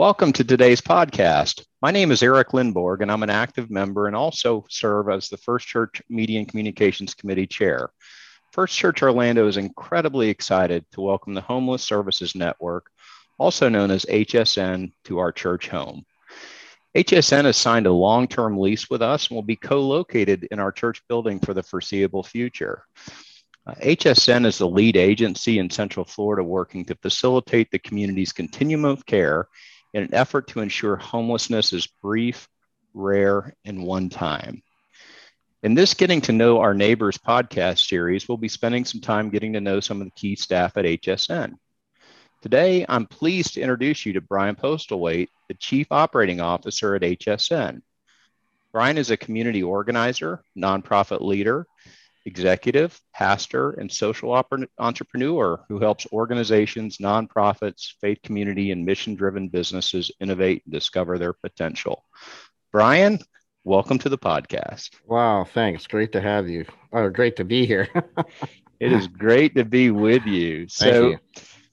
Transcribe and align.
Welcome 0.00 0.32
to 0.32 0.44
today's 0.44 0.80
podcast. 0.80 1.62
My 1.82 1.90
name 1.90 2.10
is 2.10 2.22
Eric 2.22 2.52
Lindborg, 2.52 3.02
and 3.02 3.12
I'm 3.12 3.22
an 3.22 3.28
active 3.28 3.70
member 3.70 4.06
and 4.06 4.16
also 4.16 4.64
serve 4.70 5.10
as 5.10 5.28
the 5.28 5.36
First 5.36 5.68
Church 5.68 6.00
Media 6.08 6.38
and 6.38 6.48
Communications 6.48 7.12
Committee 7.12 7.46
Chair. 7.46 7.90
First 8.50 8.74
Church 8.74 9.02
Orlando 9.02 9.46
is 9.46 9.58
incredibly 9.58 10.30
excited 10.30 10.86
to 10.92 11.02
welcome 11.02 11.34
the 11.34 11.42
Homeless 11.42 11.82
Services 11.82 12.34
Network, 12.34 12.90
also 13.36 13.68
known 13.68 13.90
as 13.90 14.06
HSN, 14.06 14.90
to 15.04 15.18
our 15.18 15.32
church 15.32 15.68
home. 15.68 16.06
HSN 16.96 17.44
has 17.44 17.58
signed 17.58 17.86
a 17.86 17.92
long 17.92 18.26
term 18.26 18.56
lease 18.56 18.88
with 18.88 19.02
us 19.02 19.28
and 19.28 19.34
will 19.34 19.42
be 19.42 19.56
co 19.56 19.86
located 19.86 20.48
in 20.50 20.60
our 20.60 20.72
church 20.72 21.02
building 21.10 21.40
for 21.40 21.52
the 21.52 21.62
foreseeable 21.62 22.22
future. 22.22 22.84
Uh, 23.66 23.74
HSN 23.74 24.46
is 24.46 24.56
the 24.56 24.66
lead 24.66 24.96
agency 24.96 25.58
in 25.58 25.68
Central 25.68 26.06
Florida 26.06 26.42
working 26.42 26.86
to 26.86 26.94
facilitate 27.02 27.70
the 27.70 27.78
community's 27.78 28.32
continuum 28.32 28.86
of 28.86 29.04
care 29.04 29.46
in 29.92 30.02
an 30.02 30.14
effort 30.14 30.48
to 30.48 30.60
ensure 30.60 30.96
homelessness 30.96 31.72
is 31.72 31.86
brief, 32.02 32.48
rare, 32.94 33.54
and 33.64 33.84
one 33.84 34.08
time. 34.08 34.62
In 35.62 35.74
this 35.74 35.94
Getting 35.94 36.20
to 36.22 36.32
Know 36.32 36.60
Our 36.60 36.74
Neighbors 36.74 37.18
podcast 37.18 37.86
series, 37.86 38.28
we'll 38.28 38.38
be 38.38 38.48
spending 38.48 38.84
some 38.84 39.00
time 39.00 39.30
getting 39.30 39.52
to 39.52 39.60
know 39.60 39.80
some 39.80 40.00
of 40.00 40.06
the 40.06 40.12
key 40.12 40.36
staff 40.36 40.76
at 40.76 40.86
HSN. 40.86 41.54
Today, 42.40 42.86
I'm 42.88 43.04
pleased 43.04 43.54
to 43.54 43.60
introduce 43.60 44.06
you 44.06 44.14
to 44.14 44.22
Brian 44.22 44.56
Postlethwaite, 44.56 45.28
the 45.48 45.54
Chief 45.54 45.88
Operating 45.90 46.40
Officer 46.40 46.94
at 46.94 47.02
HSN. 47.02 47.82
Brian 48.72 48.96
is 48.96 49.10
a 49.10 49.16
community 49.16 49.62
organizer, 49.62 50.42
nonprofit 50.56 51.20
leader, 51.20 51.66
executive, 52.26 53.00
pastor, 53.14 53.70
and 53.70 53.90
social 53.90 54.42
entrepreneur 54.78 55.64
who 55.68 55.80
helps 55.80 56.06
organizations, 56.12 56.98
nonprofits, 56.98 57.92
faith 58.00 58.18
community, 58.22 58.70
and 58.70 58.84
mission 58.84 59.14
driven 59.14 59.48
businesses 59.48 60.10
innovate 60.20 60.62
and 60.64 60.72
discover 60.72 61.18
their 61.18 61.32
potential. 61.32 62.04
Brian, 62.72 63.18
welcome 63.64 63.98
to 63.98 64.08
the 64.08 64.18
podcast. 64.18 64.90
Wow, 65.06 65.44
thanks. 65.44 65.86
Great 65.86 66.12
to 66.12 66.20
have 66.20 66.48
you. 66.48 66.66
Oh, 66.92 67.08
great 67.08 67.36
to 67.36 67.44
be 67.44 67.66
here. 67.66 67.88
it 68.80 68.92
is 68.92 69.06
great 69.06 69.54
to 69.56 69.64
be 69.64 69.90
with 69.90 70.26
you. 70.26 70.68
So, 70.68 71.10
you. 71.10 71.18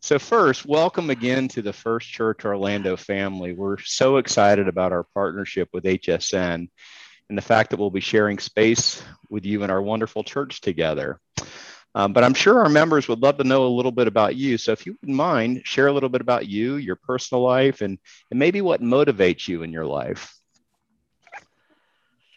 So, 0.02 0.20
first, 0.20 0.66
welcome 0.66 1.10
again 1.10 1.50
to 1.50 1.62
the 1.62 1.74
First 1.74 2.10
Church 2.10 2.46
Orlando 2.46 2.96
family. 2.96 3.54
We're 3.54 3.78
so 3.80 4.18
excited 4.18 4.68
about 4.68 4.94
our 4.94 5.04
partnership 5.14 5.70
with 5.74 5.84
HSN 5.84 6.70
and 7.30 7.38
the 7.38 7.42
fact 7.42 7.70
that 7.70 7.80
we'll 7.80 7.90
be 7.90 8.00
sharing 8.00 8.40
space 8.40 9.04
with 9.30 9.46
you 9.46 9.64
in 9.64 9.70
our 9.70 9.82
wonderful 9.82 10.24
church 10.24 10.62
together. 10.62 11.20
Um, 11.96 12.14
but 12.14 12.24
I'm 12.24 12.34
sure 12.34 12.62
our 12.62 12.70
members 12.70 13.08
would 13.08 13.24
love 13.24 13.38
to 13.38 13.44
know 13.44 13.66
a 13.66 13.76
little 13.76 13.92
bit 13.92 14.08
about 14.08 14.36
you. 14.36 14.58
So 14.58 14.72
if 14.72 14.86
you 14.86 14.96
wouldn't 15.02 15.18
mind, 15.18 15.62
share 15.66 15.88
a 15.88 15.92
little 15.92 16.10
bit 16.10 16.22
about 16.22 16.48
you, 16.48 16.76
your 16.76 16.96
personal 16.96 17.44
life, 17.44 17.82
and, 17.82 17.98
and 18.30 18.40
maybe 18.40 18.62
what 18.62 18.82
motivates 18.82 19.48
you 19.48 19.64
in 19.64 19.72
your 19.72 19.86
life. 19.86 20.38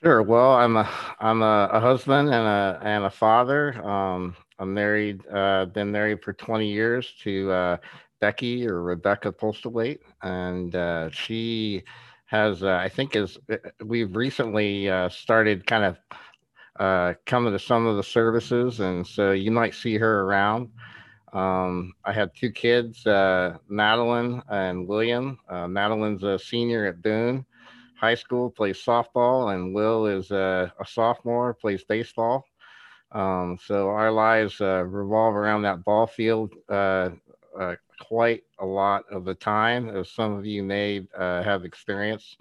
Sure. 0.02 0.22
Well, 0.22 0.52
I'm 0.52 0.78
a 0.78 0.88
I'm 1.18 1.42
a, 1.42 1.68
a 1.72 1.80
husband 1.80 2.33
and 2.33 2.46
a 2.46 2.80
and 2.83 3.05
a 3.05 3.11
father. 3.11 3.86
Um, 3.86 4.34
I'm 4.58 4.72
married. 4.72 5.20
Uh, 5.27 5.67
been 5.67 5.92
married 5.92 6.22
for 6.22 6.33
20 6.33 6.72
years 6.72 7.12
to 7.20 7.52
uh, 7.52 7.77
Becky 8.18 8.67
or 8.67 8.83
Rebecca 8.83 9.30
Postlethwaite, 9.30 10.01
and 10.22 10.74
uh, 10.74 11.11
she 11.11 11.84
has, 12.30 12.63
uh, 12.63 12.79
I 12.80 12.89
think, 12.89 13.17
is 13.17 13.36
uh, 13.51 13.57
we've 13.85 14.14
recently 14.14 14.89
uh, 14.89 15.08
started 15.08 15.67
kind 15.67 15.85
of 15.85 15.98
uh, 16.79 17.14
coming 17.27 17.52
to 17.52 17.58
some 17.58 17.86
of 17.86 17.96
the 17.96 18.05
services, 18.05 18.79
and 18.79 19.05
so 19.05 19.33
you 19.33 19.51
might 19.51 19.74
see 19.74 19.98
her 19.98 20.23
around. 20.23 20.69
Um, 21.33 21.92
I 22.05 22.13
have 22.13 22.33
two 22.33 22.52
kids, 22.52 23.05
uh, 23.05 23.58
Madeline 23.69 24.42
and 24.48 24.86
William. 24.86 25.40
Uh, 25.48 25.67
Madeline's 25.67 26.23
a 26.23 26.39
senior 26.39 26.86
at 26.86 27.02
Boone 27.02 27.45
High 27.96 28.14
School, 28.14 28.48
plays 28.48 28.80
softball, 28.80 29.52
and 29.52 29.74
Will 29.74 30.07
is 30.07 30.30
a, 30.30 30.73
a 30.80 30.86
sophomore, 30.86 31.55
plays 31.55 31.83
baseball. 31.83 32.45
Um, 33.11 33.58
so 33.61 33.89
our 33.89 34.13
lives 34.13 34.61
revolve 34.61 35.35
around 35.35 35.63
that 35.63 35.83
ball 35.83 36.07
field 36.07 36.55
quite 38.00 38.42
a 38.58 38.66
lot 38.66 39.05
of 39.12 39.24
the 39.24 39.34
time, 39.34 39.88
as 39.88 40.11
some 40.11 40.33
of 40.33 40.44
you 40.44 40.64
may 40.64 41.06
uh, 41.16 41.42
have 41.42 41.64
experienced 41.64 42.38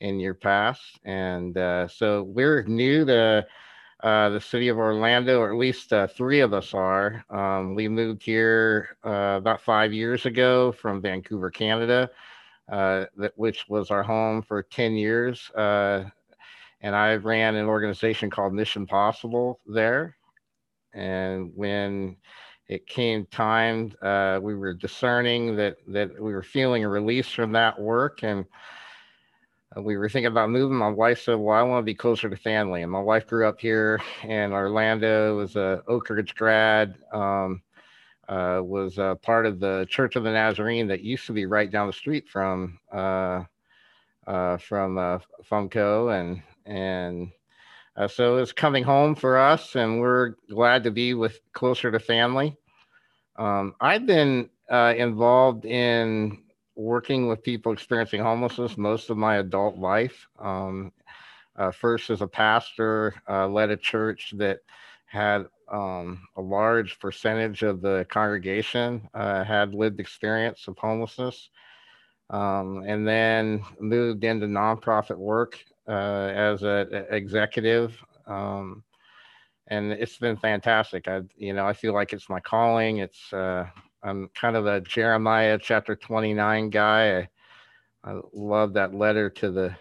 in 0.00 0.20
your 0.20 0.34
past. 0.34 1.00
And 1.04 1.56
uh, 1.56 1.88
so 1.88 2.22
we're 2.22 2.62
new 2.64 3.04
to 3.06 3.44
uh, 4.04 4.28
the 4.28 4.40
city 4.40 4.68
of 4.68 4.78
Orlando, 4.78 5.40
or 5.40 5.50
at 5.50 5.58
least 5.58 5.92
uh, 5.92 6.06
three 6.06 6.40
of 6.40 6.52
us 6.52 6.72
are. 6.72 7.24
Um, 7.30 7.74
we 7.74 7.88
moved 7.88 8.22
here 8.22 8.96
uh, 9.04 9.36
about 9.38 9.60
five 9.60 9.92
years 9.92 10.24
ago 10.24 10.70
from 10.70 11.02
Vancouver, 11.02 11.50
Canada, 11.50 12.08
uh, 12.70 13.06
that, 13.16 13.32
which 13.36 13.68
was 13.68 13.90
our 13.90 14.04
home 14.04 14.42
for 14.42 14.62
10 14.62 14.92
years. 14.92 15.50
and 15.56 16.94
I 16.94 17.16
ran 17.16 17.56
an 17.56 17.66
organization 17.66 18.30
called 18.30 18.54
Mission 18.54 18.86
Possible 18.86 19.58
there. 19.66 20.14
And 20.94 21.50
when 21.54 22.16
it 22.68 22.86
came 22.86 23.26
time 23.26 23.92
uh, 24.02 24.38
we 24.42 24.54
were 24.54 24.74
discerning 24.74 25.56
that 25.56 25.76
that 25.88 26.10
we 26.20 26.32
were 26.32 26.42
feeling 26.42 26.84
a 26.84 26.88
release 26.88 27.28
from 27.28 27.52
that 27.52 27.78
work 27.80 28.22
and 28.22 28.44
we 29.76 29.96
were 29.96 30.08
thinking 30.08 30.26
about 30.26 30.50
moving. 30.50 30.76
My 30.76 30.88
wife 30.88 31.22
said 31.22 31.36
well 31.36 31.56
i 31.56 31.62
want 31.62 31.80
to 31.82 31.84
be 31.86 31.94
closer 31.94 32.28
to 32.28 32.36
family. 32.36 32.82
And 32.82 32.92
my 32.92 33.00
wife 33.00 33.26
grew 33.26 33.48
up 33.48 33.60
here 33.60 34.00
in 34.22 34.52
orlando 34.52 35.36
was 35.36 35.56
a 35.56 35.82
oak 35.88 36.10
ridge 36.10 36.34
grad 36.34 36.96
um, 37.12 37.62
uh, 38.28 38.60
was 38.62 38.98
a 38.98 39.18
part 39.22 39.46
of 39.46 39.58
the 39.60 39.86
church 39.88 40.16
of 40.16 40.24
the 40.24 40.30
nazarene 40.30 40.86
that 40.88 41.00
used 41.00 41.26
to 41.26 41.32
be 41.32 41.46
right 41.46 41.70
down 41.70 41.86
the 41.86 41.92
street 41.92 42.28
from 42.28 42.78
uh, 42.92 43.44
uh, 44.26 44.58
from 44.58 44.98
uh, 44.98 45.18
Fumco 45.50 46.18
and 46.18 46.42
and 46.66 47.32
uh, 47.98 48.06
so 48.06 48.36
it's 48.36 48.52
coming 48.52 48.84
home 48.84 49.16
for 49.16 49.36
us, 49.36 49.74
and 49.74 50.00
we're 50.00 50.34
glad 50.48 50.84
to 50.84 50.90
be 50.90 51.14
with 51.14 51.40
closer 51.52 51.90
to 51.90 51.98
family. 51.98 52.56
Um, 53.36 53.74
I've 53.80 54.06
been 54.06 54.50
uh, 54.70 54.94
involved 54.96 55.64
in 55.64 56.44
working 56.76 57.26
with 57.26 57.42
people 57.42 57.72
experiencing 57.72 58.20
homelessness 58.22 58.78
most 58.78 59.10
of 59.10 59.16
my 59.16 59.38
adult 59.38 59.78
life. 59.78 60.28
Um, 60.38 60.92
uh, 61.56 61.72
first, 61.72 62.08
as 62.10 62.22
a 62.22 62.28
pastor, 62.28 63.14
uh, 63.28 63.48
led 63.48 63.70
a 63.70 63.76
church 63.76 64.32
that 64.36 64.60
had 65.06 65.46
um, 65.68 66.22
a 66.36 66.40
large 66.40 67.00
percentage 67.00 67.64
of 67.64 67.80
the 67.80 68.06
congregation 68.08 69.08
uh, 69.12 69.42
had 69.42 69.74
lived 69.74 69.98
experience 69.98 70.68
of 70.68 70.78
homelessness. 70.78 71.50
Um, 72.30 72.84
and 72.86 73.08
then 73.08 73.64
moved 73.80 74.22
into 74.22 74.46
nonprofit 74.46 75.16
work 75.16 75.58
uh, 75.88 76.32
as 76.34 76.62
an 76.62 77.06
executive. 77.10 77.96
Um, 78.26 78.84
and 79.68 79.92
it's 79.92 80.18
been 80.18 80.36
fantastic. 80.36 81.08
I, 81.08 81.22
you 81.36 81.52
know, 81.52 81.66
I 81.66 81.72
feel 81.72 81.94
like 81.94 82.12
it's 82.12 82.28
my 82.28 82.40
calling. 82.40 82.98
It's, 82.98 83.32
uh, 83.32 83.66
I'm 84.02 84.28
kind 84.34 84.56
of 84.56 84.66
a 84.66 84.80
Jeremiah 84.80 85.58
chapter 85.60 85.96
29 85.96 86.70
guy. 86.70 87.18
I, 87.18 87.28
I 88.04 88.20
love 88.32 88.72
that 88.74 88.94
letter 88.94 89.28
to 89.30 89.50
the, 89.50 89.76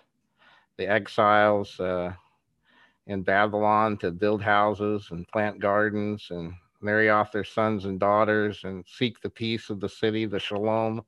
the 0.77 0.87
exiles 0.87 1.79
uh, 1.79 2.13
in 3.07 3.23
Babylon 3.23 3.97
to 3.97 4.11
build 4.11 4.41
houses 4.41 5.07
and 5.11 5.27
plant 5.27 5.59
gardens 5.59 6.27
and 6.31 6.53
marry 6.81 7.09
off 7.09 7.31
their 7.31 7.43
sons 7.43 7.85
and 7.85 7.99
daughters 7.99 8.61
and 8.63 8.85
seek 8.87 9.19
the 9.21 9.29
peace 9.29 9.69
of 9.69 9.79
the 9.79 9.89
city, 9.89 10.25
the 10.25 10.39
shalom 10.39 11.01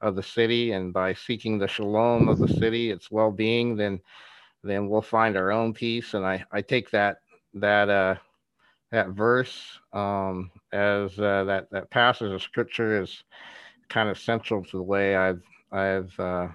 of 0.00 0.16
the 0.16 0.22
city. 0.22 0.72
And 0.72 0.92
by 0.92 1.14
seeking 1.14 1.58
the 1.58 1.68
shalom 1.68 2.28
of 2.28 2.38
the 2.38 2.48
city, 2.48 2.90
its 2.90 3.10
well-being, 3.10 3.76
then 3.76 4.00
then 4.62 4.88
we'll 4.88 5.02
find 5.02 5.36
our 5.36 5.52
own 5.52 5.72
peace. 5.72 6.14
And 6.14 6.24
I, 6.24 6.44
I 6.52 6.62
take 6.62 6.90
that 6.90 7.18
that 7.54 7.88
uh 7.90 8.14
that 8.90 9.08
verse 9.10 9.78
um 9.92 10.50
as 10.72 11.18
uh, 11.18 11.44
that 11.44 11.68
that 11.70 11.90
passage 11.90 12.32
of 12.32 12.42
scripture 12.42 13.02
is 13.02 13.24
kind 13.88 14.08
of 14.08 14.18
central 14.18 14.64
to 14.64 14.76
the 14.78 14.82
way 14.82 15.16
I've 15.16 15.42
I've 15.70 16.18
uh, 16.18 16.48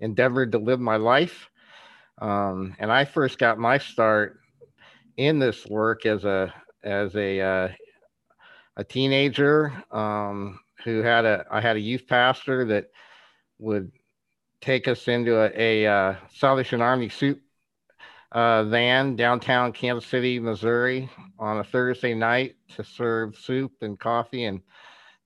endeavored 0.00 0.52
to 0.52 0.58
live 0.58 0.80
my 0.80 0.96
life. 0.96 1.48
Um, 2.20 2.76
and 2.78 2.92
I 2.92 3.04
first 3.04 3.38
got 3.38 3.58
my 3.58 3.78
start 3.78 4.38
in 5.16 5.38
this 5.38 5.66
work 5.66 6.06
as 6.06 6.24
a 6.24 6.52
as 6.84 7.14
a 7.16 7.40
uh, 7.40 7.68
a 8.76 8.84
teenager. 8.84 9.72
Um, 9.90 10.60
who 10.84 11.02
had 11.02 11.24
a 11.24 11.44
I 11.50 11.60
had 11.60 11.76
a 11.76 11.80
youth 11.80 12.06
pastor 12.06 12.64
that 12.66 12.90
would 13.58 13.90
take 14.60 14.88
us 14.88 15.08
into 15.08 15.36
a, 15.36 15.50
a 15.56 15.86
uh, 15.86 16.16
Salvation 16.32 16.80
Army 16.80 17.08
soup 17.08 17.40
uh, 18.32 18.64
van 18.64 19.14
downtown 19.14 19.72
Kansas 19.72 20.08
City, 20.08 20.40
Missouri, 20.40 21.08
on 21.38 21.58
a 21.58 21.64
Thursday 21.64 22.14
night 22.14 22.56
to 22.76 22.84
serve 22.84 23.36
soup 23.36 23.72
and 23.82 23.98
coffee 23.98 24.44
and 24.44 24.60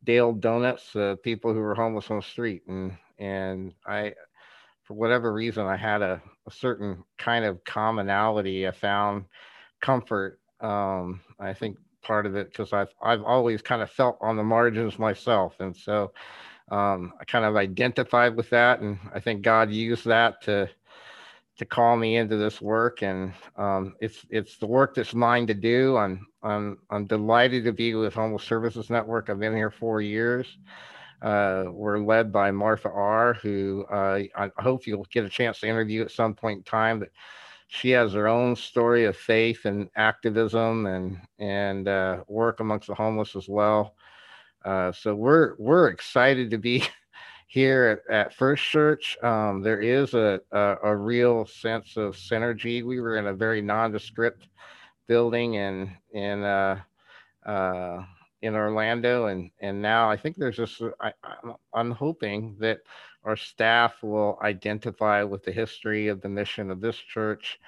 Dale 0.05 0.32
donuts 0.32 0.93
to 0.93 1.19
people 1.23 1.53
who 1.53 1.61
were 1.61 1.75
homeless 1.75 2.11
on 2.11 2.19
the 2.19 2.23
street. 2.23 2.62
And 2.69 2.97
and 3.19 3.75
I, 3.87 4.14
for 4.85 4.94
whatever 4.94 5.32
reason, 5.32 5.67
I 5.67 5.76
had 5.76 6.03
a, 6.03 6.23
a 6.47 6.50
certain 6.50 7.03
kind 7.19 7.44
of 7.44 7.64
commonality. 7.64 8.69
I 8.69 8.70
found 8.70 9.25
comfort. 9.81 10.38
Um, 10.61 11.20
I 11.41 11.55
think 11.55 11.76
part 12.02 12.26
of 12.26 12.37
it 12.37 12.50
because 12.50 12.73
I've 12.73 12.94
I've 13.02 13.23
always 13.23 13.62
kind 13.62 13.82
of 13.82 13.91
felt 13.91 14.19
on 14.20 14.37
the 14.37 14.44
margins 14.44 14.99
myself, 14.99 15.55
and 15.59 15.76
so 15.76 16.12
um, 16.70 17.12
I 17.20 17.25
kind 17.25 17.44
of 17.44 17.56
identified 17.56 18.37
with 18.37 18.50
that, 18.50 18.81
and 18.81 18.99
I 19.12 19.20
think 19.20 19.43
God 19.43 19.70
used 19.70 20.05
that 20.05 20.43
to 20.43 20.69
to 21.58 21.64
call 21.64 21.97
me 21.97 22.17
into 22.17 22.37
this 22.37 22.61
work, 22.61 23.03
and 23.03 23.32
um, 23.56 23.94
it's 24.00 24.26
it's 24.31 24.58
the 24.58 24.67
work 24.67 24.94
that's 24.94 25.14
mine 25.14 25.47
to 25.47 25.55
do. 25.55 25.97
I'm 25.97 26.26
I'm 26.43 26.79
I'm 26.91 27.06
delighted 27.06 27.64
to 27.64 27.73
be 27.73 27.94
with 27.94 28.14
Homeless 28.14 28.44
Services 28.44 28.91
Network. 28.91 29.31
I've 29.31 29.41
been 29.41 29.56
here 29.56 29.70
four 29.70 30.00
years. 30.00 30.58
Uh, 31.23 31.64
we're 31.70 31.99
led 31.99 32.31
by 32.31 32.50
Martha 32.50 32.91
Are, 32.91 33.35
who 33.35 33.87
uh, 33.91 34.20
I 34.37 34.50
hope 34.58 34.87
you'll 34.87 35.06
get 35.11 35.25
a 35.25 35.31
chance 35.31 35.61
to 35.61 35.67
interview 35.67 36.03
at 36.03 36.11
some 36.11 36.35
point 36.35 36.58
in 36.58 36.64
time. 36.64 37.00
But 37.00 37.08
she 37.69 37.91
has 37.91 38.12
her 38.12 38.29
own 38.29 38.55
story 38.55 39.06
of 39.06 39.17
faith 39.17 39.64
and 39.64 39.88
activism 39.97 40.87
and 40.87 41.19
and 41.38 41.88
uh, 41.88 42.23
work 42.29 42.61
amongst 42.61 42.88
the 42.88 42.94
homeless 42.94 43.35
as 43.35 43.49
well. 43.49 43.94
Uh, 44.64 44.93
so 44.93 45.14
we're 45.14 45.55
we're 45.59 45.88
excited 45.88 46.50
to 46.50 46.59
be 46.59 46.85
here 47.46 48.02
at, 48.08 48.14
at 48.14 48.34
First 48.34 48.64
Church. 48.64 49.16
Um, 49.22 49.62
there 49.62 49.81
is 49.81 50.14
a, 50.14 50.40
a, 50.52 50.76
a 50.84 50.96
real 50.96 51.46
sense 51.46 51.96
of 51.96 52.16
synergy. 52.16 52.84
We 52.84 53.00
were 53.00 53.16
in 53.16 53.26
a 53.26 53.34
very 53.34 53.62
nondescript 53.62 54.48
building 55.06 55.56
and 55.56 55.90
in 56.12 56.43
uh, 56.43 56.81
uh, 57.46 58.04
in 58.43 58.54
Orlando, 58.54 59.26
and 59.26 59.50
and 59.60 59.81
now 59.81 60.10
I 60.10 60.16
think 60.16 60.37
there's 60.37 60.56
this. 60.56 60.81
I, 61.00 61.12
I'm 61.72 61.93
hoping 61.93 62.56
that 62.58 62.81
our 63.25 63.37
staff 63.37 64.02
will 64.02 64.38
identify 64.42 65.22
with 65.22 65.42
the 65.44 65.52
history 65.52 66.08
of 66.08 66.20
the 66.20 66.28
mission 66.28 66.70
of 66.70 66.81
this 66.81 66.96
church, 66.96 67.58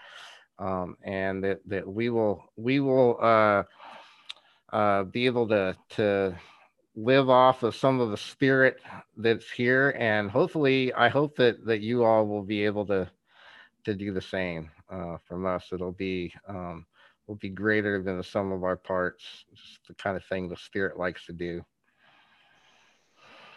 um, 0.59 0.97
and 1.03 1.43
that 1.45 1.61
that 1.67 1.87
we 1.87 2.11
will 2.11 2.45
we 2.57 2.81
will 2.81 3.19
uh, 3.21 3.63
uh, 4.73 5.05
be 5.05 5.27
able 5.27 5.49
to 5.49 5.77
to 5.91 6.37
live 6.99 7.31
off 7.31 7.63
of 7.63 7.77
some 7.77 8.01
of 8.01 8.11
the 8.11 8.17
spirit 8.17 8.81
that's 9.17 9.51
here 9.51 9.95
and 9.99 10.31
hopefully 10.31 10.93
i 10.95 11.09
hope 11.09 11.37
that 11.37 11.65
that 11.65 11.81
you 11.81 12.05
all 12.05 12.27
will 12.27 12.43
be 12.43 12.65
able 12.65 12.85
to 12.85 13.09
to 13.85 13.95
do 13.95 14.13
the 14.13 14.21
same 14.21 14.71
uh, 14.91 15.17
from 15.27 15.47
us. 15.47 15.69
It'll 15.73 15.93
be 15.93 16.33
um, 16.47 16.87
will 17.27 17.37
be 17.37 17.49
greater 17.49 18.03
than 18.03 18.19
the 18.19 18.25
sum 18.25 18.53
of 18.53 18.65
our 18.65 18.77
parts 18.77 19.25
just 19.55 19.81
the 19.87 19.95
kind 19.95 20.17
of 20.17 20.25
thing 20.25 20.49
the 20.49 20.57
spirit 20.57 20.99
likes 20.99 21.27
to 21.27 21.33
do. 21.33 21.65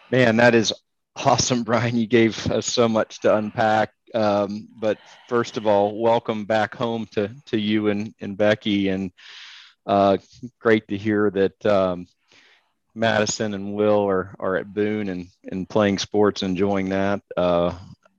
Man 0.09 0.37
that 0.37 0.55
is 0.55 0.73
awesome 1.17 1.63
brian. 1.65 1.97
You 1.97 2.07
gave 2.07 2.49
us 2.51 2.65
so 2.65 2.87
much 2.87 3.19
to 3.21 3.35
unpack. 3.35 3.91
Um, 4.13 4.67
but 4.77 4.97
first 5.29 5.57
of 5.57 5.67
all 5.67 6.01
welcome 6.01 6.45
back 6.45 6.75
home 6.75 7.07
to 7.11 7.29
to 7.47 7.59
you 7.59 7.89
and 7.89 8.13
and 8.21 8.37
becky 8.37 8.89
and 8.89 9.11
uh, 9.85 10.17
great 10.59 10.87
to 10.89 10.97
hear 10.97 11.29
that 11.31 11.65
um, 11.65 12.07
Madison 12.93 13.53
and 13.53 13.73
Will 13.73 14.07
are, 14.07 14.35
are 14.39 14.57
at 14.57 14.73
Boone 14.73 15.09
and, 15.09 15.27
and 15.49 15.69
playing 15.69 15.97
sports, 15.97 16.43
enjoying 16.43 16.89
that. 16.89 17.21
Uh, 17.37 17.73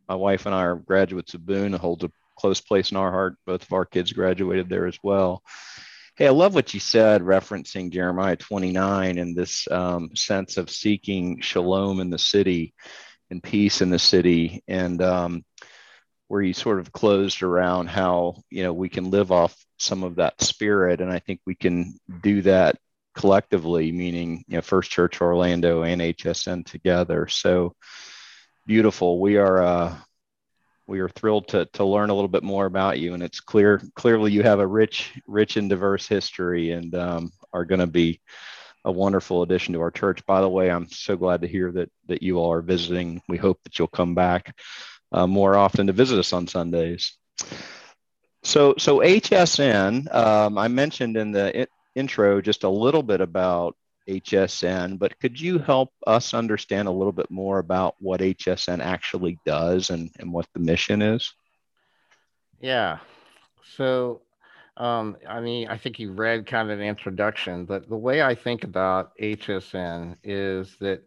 my 0.08 0.14
wife 0.14 0.46
and 0.46 0.54
I 0.54 0.62
are 0.64 0.76
graduates 0.76 1.34
of 1.34 1.44
Boone. 1.44 1.72
Holds 1.72 2.04
a 2.04 2.10
close 2.38 2.60
place 2.60 2.90
in 2.90 2.96
our 2.96 3.10
heart. 3.10 3.36
Both 3.46 3.62
of 3.62 3.72
our 3.72 3.84
kids 3.84 4.12
graduated 4.12 4.69
there 4.69 4.86
as 4.86 4.98
well. 5.02 5.42
Hey, 6.16 6.26
I 6.26 6.30
love 6.30 6.54
what 6.54 6.74
you 6.74 6.80
said, 6.80 7.22
referencing 7.22 7.90
Jeremiah 7.90 8.36
29 8.36 9.19
and 9.19 9.36
this 9.36 9.66
um, 9.70 10.14
sense 10.14 10.56
of 10.56 10.70
seeking 10.70 11.40
shalom 11.40 12.00
in 12.00 12.10
the 12.10 12.19
city 12.19 12.74
and 13.30 13.42
peace 13.42 13.80
in 13.80 13.90
the 13.90 13.98
city. 13.98 14.62
And 14.69 15.00
um, 15.00 15.44
where 16.28 16.42
you 16.42 16.52
sort 16.52 16.80
of 16.80 16.92
closed 16.92 17.42
around 17.42 17.88
how, 17.88 18.42
you 18.50 18.62
know, 18.62 18.72
we 18.72 18.88
can 18.88 19.10
live 19.10 19.32
off 19.32 19.56
some 19.78 20.02
of 20.02 20.16
that 20.16 20.40
spirit. 20.42 21.00
And 21.00 21.10
I 21.10 21.19
think 21.19 21.40
we 21.46 21.54
can 21.54 21.98
do 22.22 22.42
that 22.42 22.76
collectively, 23.14 23.93
meaning 23.93 24.44
you 24.49 24.56
know 24.56 24.62
First 24.62 24.91
Church 24.91 25.20
Orlando 25.20 25.82
and 25.82 26.00
HSN 26.00 26.64
together. 26.64 27.29
So 27.29 27.75
beautiful. 28.67 29.20
We 29.20 29.37
are 29.37 29.62
uh, 29.62 29.97
we 30.87 31.00
are 31.00 31.09
thrilled 31.09 31.49
to 31.49 31.67
to 31.75 31.85
learn 31.85 32.11
a 32.11 32.14
little 32.14 32.29
bit 32.29 32.43
more 32.43 32.67
about 32.67 32.99
you, 32.99 33.14
and 33.14 33.23
it's 33.23 33.41
clear 33.41 33.82
clearly 33.94 34.32
you 34.32 34.43
have 34.43 34.61
a 34.61 34.67
rich 34.67 35.12
rich 35.26 35.56
and 35.56 35.69
diverse 35.69 36.06
history, 36.06 36.73
and 36.73 36.94
um, 36.94 37.32
are 37.53 37.64
going 37.64 37.81
to 37.81 37.87
be 37.87 38.20
a 38.85 38.91
wonderful 38.91 39.43
addition 39.43 39.75
to 39.75 39.81
our 39.81 39.91
church. 39.91 40.25
By 40.26 40.41
the 40.41 40.49
way, 40.49 40.70
I'm 40.70 40.88
so 40.91 41.17
glad 41.17 41.43
to 41.43 41.49
hear 41.49 41.70
that 41.73 41.91
that 42.08 42.23
you 42.23 42.38
all 42.38 42.53
are 42.53 42.62
visiting. 42.62 43.23
We 43.29 43.37
hope 43.37 43.62
that 43.65 43.79
you'll 43.79 43.88
come 43.88 44.15
back 44.15 44.55
uh, 45.12 45.26
more 45.26 45.56
often 45.56 45.87
to 45.87 45.93
visit 45.93 46.19
us 46.19 46.32
on 46.32 46.47
Sundays. 46.47 47.17
So, 48.44 48.75
so 48.76 48.99
HSN, 48.99 50.12
um, 50.12 50.58
I 50.58 50.67
mentioned 50.67 51.17
in 51.17 51.31
the 51.31 51.69
intro 51.94 52.41
just 52.41 52.65
a 52.65 52.69
little 52.69 53.03
bit 53.03 53.21
about 53.21 53.77
HSN, 54.09 54.99
but 54.99 55.19
could 55.21 55.41
you 55.41 55.59
help 55.59 55.91
us 56.06 56.35
understand 56.35 56.89
a 56.89 56.93
little 56.93 57.12
bit 57.12 57.31
more 57.31 57.59
about 57.59 57.94
what 57.99 58.21
HSN 58.21 58.81
actually 58.81 59.39
does 59.44 59.91
and, 59.91 60.11
and 60.19 60.33
what 60.33 60.47
the 60.55 60.61
mission 60.61 61.03
is? 61.03 61.33
Yeah. 62.61 62.99
So, 63.77 64.23
um, 64.77 65.17
I 65.29 65.41
mean, 65.41 65.69
I 65.69 65.77
think 65.77 65.99
you 65.99 66.12
read 66.12 66.47
kind 66.47 66.71
of 66.71 66.79
an 66.79 66.85
introduction, 66.85 67.65
but 67.65 67.89
the 67.89 67.97
way 67.97 68.23
I 68.23 68.35
think 68.35 68.65
about 68.65 69.17
HSN 69.19 70.17
is 70.25 70.77
that 70.81 71.03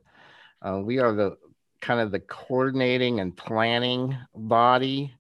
uh, 0.62 0.80
we 0.80 1.00
are 1.00 1.14
the 1.14 1.38
kind 1.82 2.00
of 2.00 2.12
the 2.12 2.20
coordinating 2.20 3.20
and 3.20 3.36
planning 3.36 4.18
body 4.34 5.14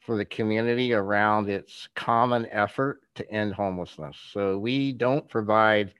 for 0.00 0.16
the 0.16 0.24
community 0.24 0.92
around 0.92 1.48
its 1.48 1.88
common 1.94 2.46
effort 2.50 3.00
to 3.18 3.30
end 3.30 3.54
homelessness. 3.54 4.16
So 4.32 4.58
we 4.58 4.92
don't 4.92 5.28
provide 5.28 5.92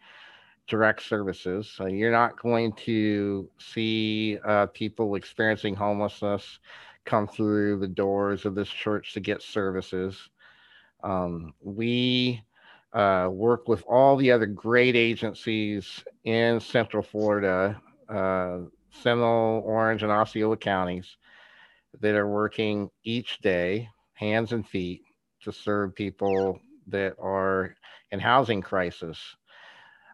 direct 0.67 1.03
services. 1.03 1.71
So 1.75 1.87
you're 1.87 2.13
not 2.13 2.41
going 2.41 2.73
to 2.85 3.49
see 3.59 4.39
uh, 4.45 4.67
people 4.67 5.15
experiencing 5.15 5.75
homelessness 5.75 6.59
come 7.05 7.27
through 7.27 7.81
the 7.81 7.89
doors 7.89 8.45
of 8.45 8.55
this 8.55 8.69
church 8.69 9.15
to 9.15 9.21
get 9.21 9.43
services. 9.43 10.29
Um, 11.03 11.55
we 11.61 12.43
uh, 12.93 13.29
work 13.31 13.69
with 13.69 13.83
all 13.89 14.17
the 14.17 14.31
other 14.31 14.47
great 14.47 14.95
agencies 14.97 16.05
in 16.25 16.61
Central 16.61 17.03
Florida, 17.03 17.81
uh, 18.09 18.59
Seminole, 18.91 19.63
Orange, 19.65 20.03
and 20.03 20.13
Osceola 20.13 20.57
counties 20.57 21.17
that 22.01 22.15
are 22.15 22.29
working 22.29 22.91
each 23.05 23.39
day 23.39 23.89
hands 24.15 24.53
and 24.53 24.67
feet 24.67 25.03
to 25.43 25.53
serve 25.53 25.95
people 25.95 26.61
that 26.91 27.15
are 27.21 27.75
in 28.11 28.21
housing 28.21 28.63
crisis. 28.63 29.19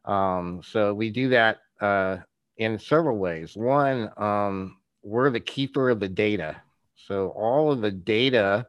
Um, 0.04 0.60
so 0.64 0.94
we 0.94 1.10
do 1.10 1.30
that 1.30 1.58
uh, 1.80 2.18
in 2.56 2.78
several 2.78 3.18
ways. 3.18 3.56
One, 3.56 4.10
um, 4.16 4.78
we're 5.02 5.30
the 5.30 5.40
keeper 5.40 5.90
of 5.90 6.00
the 6.00 6.08
data. 6.08 6.56
So 6.94 7.28
all 7.30 7.72
of 7.72 7.80
the 7.80 7.90
data, 7.90 8.66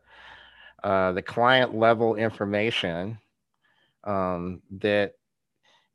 uh, 0.84 1.14
the 1.14 1.22
client 1.22 1.76
level 1.76 2.16
information 2.16 3.18
um, 4.04 4.62
that 4.80 5.14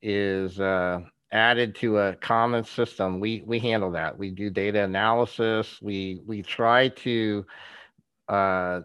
is 0.02 0.58
uh, 0.58 1.00
added 1.32 1.74
to 1.76 1.98
a 1.98 2.16
common 2.16 2.64
system, 2.64 3.20
we 3.20 3.42
we 3.46 3.58
handle 3.58 3.92
that. 3.92 4.18
We 4.18 4.30
do 4.30 4.50
data 4.50 4.82
analysis. 4.82 5.78
We 5.80 6.22
we 6.26 6.42
try 6.42 6.88
to 6.88 7.46
uh, 8.28 8.80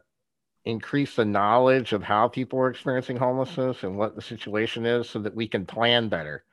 increase 0.66 1.16
the 1.16 1.26
knowledge 1.26 1.94
of 1.94 2.04
how 2.04 2.28
people 2.28 2.60
are 2.60 2.70
experiencing 2.70 3.18
homelessness 3.18 3.84
and 3.84 3.98
what 3.98 4.16
the 4.16 4.22
situation 4.22 4.86
is 4.86 5.10
so 5.10 5.20
that 5.20 5.36
we 5.36 5.48
can 5.48 5.66
plan 5.66 6.10
better 6.10 6.44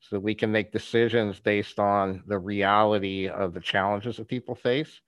so 0.00 0.16
that 0.16 0.20
we 0.20 0.34
can 0.34 0.52
make 0.52 0.72
decisions 0.72 1.40
based 1.40 1.78
on 1.78 2.22
the 2.26 2.38
reality 2.38 3.28
of 3.28 3.52
the 3.52 3.60
challenges 3.60 4.16
that 4.16 4.28
people 4.28 4.54
face. 4.54 5.00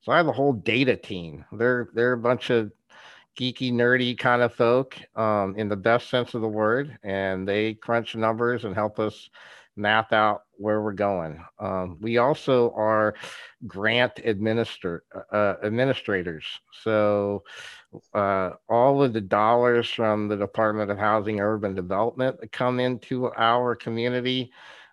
So 0.00 0.12
i 0.12 0.16
have 0.16 0.28
a 0.28 0.32
whole 0.32 0.52
data 0.52 0.96
team. 0.96 1.44
They're 1.52 1.88
they're 1.94 2.12
a 2.12 2.18
bunch 2.18 2.50
of 2.50 2.72
geeky 3.38 3.72
nerdy 3.72 4.18
kind 4.18 4.42
of 4.42 4.54
folk 4.54 4.96
um, 5.16 5.54
in 5.56 5.68
the 5.68 5.76
best 5.76 6.10
sense 6.10 6.34
of 6.34 6.40
the 6.40 6.48
word 6.48 6.98
and 7.04 7.46
they 7.46 7.74
crunch 7.74 8.16
numbers 8.16 8.64
and 8.64 8.74
help 8.74 8.98
us 8.98 9.30
map 9.76 10.12
out 10.12 10.42
where 10.58 10.82
we're 10.82 10.92
going. 10.92 11.42
Um, 11.58 11.96
we 12.00 12.18
also 12.18 12.72
are 12.76 13.14
grant 13.66 14.20
administer 14.24 15.04
uh, 15.32 15.54
administrators. 15.62 16.44
So 16.82 17.44
uh, 18.14 18.50
all 18.68 19.02
of 19.02 19.12
the 19.12 19.20
dollars 19.20 19.88
from 19.88 20.28
the 20.28 20.36
Department 20.36 20.90
of 20.90 20.98
Housing 20.98 21.40
and 21.40 21.48
Urban 21.48 21.74
Development 21.74 22.36
come 22.52 22.80
into 22.80 23.32
our 23.34 23.74
community, 23.74 24.52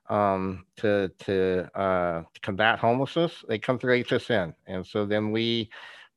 um, 0.10 0.66
to 0.78 1.10
to, 1.26 1.70
uh, 1.78 2.24
combat 2.42 2.80
homelessness, 2.80 3.44
they 3.48 3.58
come 3.58 3.80
through 3.80 4.04
HSN, 4.04 4.54
and 4.68 4.86
so 4.86 5.06
then 5.06 5.32
we 5.32 5.70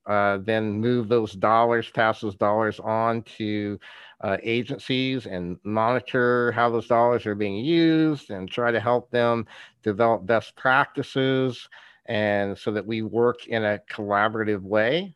uh, 0.09 0.39
then 0.39 0.73
move 0.73 1.09
those 1.09 1.35
dollars, 1.35 1.91
pass 1.91 2.21
those 2.21 2.35
dollars 2.35 2.81
on 2.81 3.23
to 3.23 3.79
uh, 4.23 4.39
agencies 4.43 5.27
and 5.27 5.59
monitor 5.63 6.51
how 6.53 6.71
those 6.71 6.89
dollars 6.89 7.27
are 7.27 7.35
being 7.35 7.57
used 7.57 8.31
and 8.31 8.51
try 8.51 8.73
to 8.73 8.81
help 8.81 9.11
them 9.11 9.47
develop 9.83 10.27
best 10.27 10.57
practices 10.57 11.69
and 12.07 12.57
so 12.57 12.73
that 12.73 12.87
we 12.87 13.03
work 13.03 13.47
in 13.47 13.65
a 13.65 13.81
collaborative 13.91 14.63
way. 14.63 15.15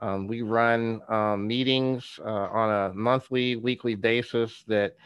Um, 0.00 0.26
we 0.26 0.42
run 0.42 1.00
um, 1.08 1.46
meetings 1.46 2.18
uh, 2.24 2.28
on 2.28 2.70
a 2.70 2.94
monthly, 2.94 3.56
weekly 3.56 3.96
basis 3.96 4.64
that, 4.68 4.96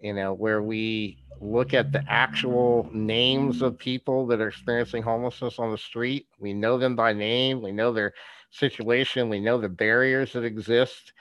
you 0.00 0.12
know, 0.12 0.32
where 0.32 0.62
we 0.62 1.18
look 1.40 1.74
at 1.74 1.92
the 1.92 2.04
actual 2.08 2.88
names 2.92 3.62
of 3.62 3.78
people 3.78 4.26
that 4.26 4.40
are 4.40 4.48
experiencing 4.48 5.02
homelessness 5.02 5.58
on 5.58 5.70
the 5.70 5.78
street. 5.78 6.26
We 6.38 6.52
know 6.52 6.78
them 6.78 6.94
by 6.94 7.12
name, 7.12 7.62
we 7.62 7.72
know 7.72 7.92
their 7.92 8.12
situation, 8.54 9.28
we 9.28 9.40
know 9.40 9.58
the 9.58 9.68
barriers 9.68 10.32
that 10.32 10.44
exist 10.44 11.12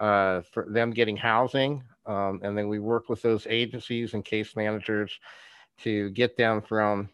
uh, 0.00 0.40
for 0.52 0.66
them 0.70 0.90
getting 0.90 1.16
housing. 1.16 1.82
Um, 2.06 2.40
and 2.42 2.56
then 2.56 2.68
we 2.68 2.78
work 2.78 3.08
with 3.08 3.22
those 3.22 3.46
agencies 3.48 4.14
and 4.14 4.24
case 4.24 4.56
managers 4.56 5.18
to 5.82 6.10
get 6.10 6.36
them 6.36 6.62
from, 6.62 7.08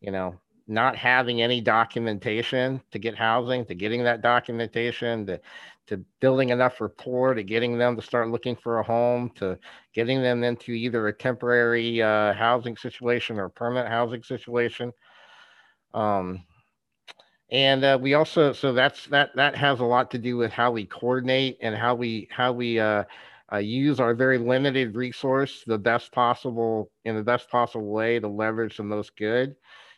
you 0.00 0.10
know, 0.10 0.38
not 0.68 0.96
having 0.96 1.42
any 1.42 1.60
documentation 1.60 2.80
to 2.90 2.98
get 2.98 3.16
housing, 3.16 3.64
to 3.66 3.74
getting 3.74 4.04
that 4.04 4.22
documentation, 4.22 5.26
to, 5.26 5.40
to 5.86 5.96
building 6.20 6.50
enough 6.50 6.80
rapport, 6.80 7.34
to 7.34 7.42
getting 7.42 7.78
them 7.78 7.96
to 7.96 8.02
start 8.02 8.30
looking 8.30 8.56
for 8.56 8.78
a 8.78 8.82
home, 8.82 9.30
to 9.36 9.58
getting 9.92 10.22
them 10.22 10.44
into 10.44 10.72
either 10.72 11.08
a 11.08 11.12
temporary 11.12 12.00
uh, 12.00 12.32
housing 12.34 12.76
situation 12.76 13.38
or 13.38 13.48
permanent 13.48 13.88
housing 13.88 14.22
situation. 14.22 14.92
Um, 15.94 16.44
and 17.52 17.84
uh, 17.84 17.98
we 18.00 18.14
also 18.14 18.52
so 18.52 18.72
that's 18.72 19.06
that 19.06 19.36
that 19.36 19.54
has 19.54 19.78
a 19.78 19.84
lot 19.84 20.10
to 20.10 20.18
do 20.18 20.36
with 20.36 20.50
how 20.50 20.72
we 20.72 20.84
coordinate 20.84 21.58
and 21.60 21.76
how 21.76 21.94
we 21.94 22.26
how 22.32 22.50
we 22.52 22.80
uh, 22.80 23.04
uh, 23.52 23.58
use 23.58 24.00
our 24.00 24.14
very 24.14 24.38
limited 24.38 24.96
resource 24.96 25.62
the 25.66 25.78
best 25.78 26.10
possible 26.10 26.90
in 27.04 27.14
the 27.14 27.22
best 27.22 27.48
possible 27.50 27.92
way 27.92 28.18
to 28.18 28.26
leverage 28.26 28.76
the 28.78 28.82
most 28.82 29.16
good 29.16 29.54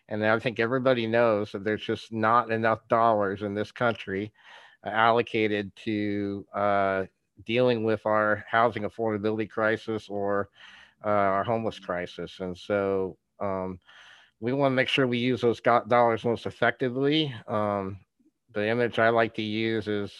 and 0.09 0.25
I 0.25 0.39
think 0.39 0.61
everybody 0.61 1.07
knows 1.07 1.53
that 1.53 1.65
there's 1.65 1.85
just 1.85 2.13
not 2.13 2.51
enough 2.51 2.81
dollars 2.89 3.43
in 3.43 3.55
this 3.55 3.73
country 3.73 4.33
uh, 4.85 4.91
allocated 4.91 5.73
to 5.85 6.45
uh, 6.55 7.05
dealing 7.47 7.85
with 7.85 8.05
our 8.05 8.45
housing 8.51 8.83
affordability 8.83 9.49
crisis 9.49 10.09
or 10.09 10.51
uh, 11.05 11.09
our 11.09 11.45
homeless 11.45 11.79
crisis. 11.79 12.41
And 12.41 12.57
so 12.57 13.17
um, 13.41 13.79
we 14.45 14.53
want 14.53 14.73
to 14.73 14.77
make 14.77 14.89
sure 14.89 15.07
we 15.07 15.17
use 15.17 15.41
those 15.41 15.63
dollars 15.63 16.23
most 16.23 16.45
effectively. 16.45 17.35
Um, 17.49 17.99
the 18.53 18.69
image 18.69 18.99
I 18.99 19.09
like 19.09 19.35
to 19.37 19.43
use 19.43 19.89
is, 19.89 20.13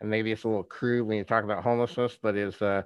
and 0.00 0.10
maybe 0.10 0.32
it's 0.32 0.42
a 0.42 0.48
little 0.48 0.64
crude 0.64 1.06
when 1.06 1.18
you 1.18 1.22
talk 1.22 1.44
about 1.44 1.62
homelessness, 1.62 2.18
but 2.20 2.36
is 2.36 2.60
uh, 2.60 2.82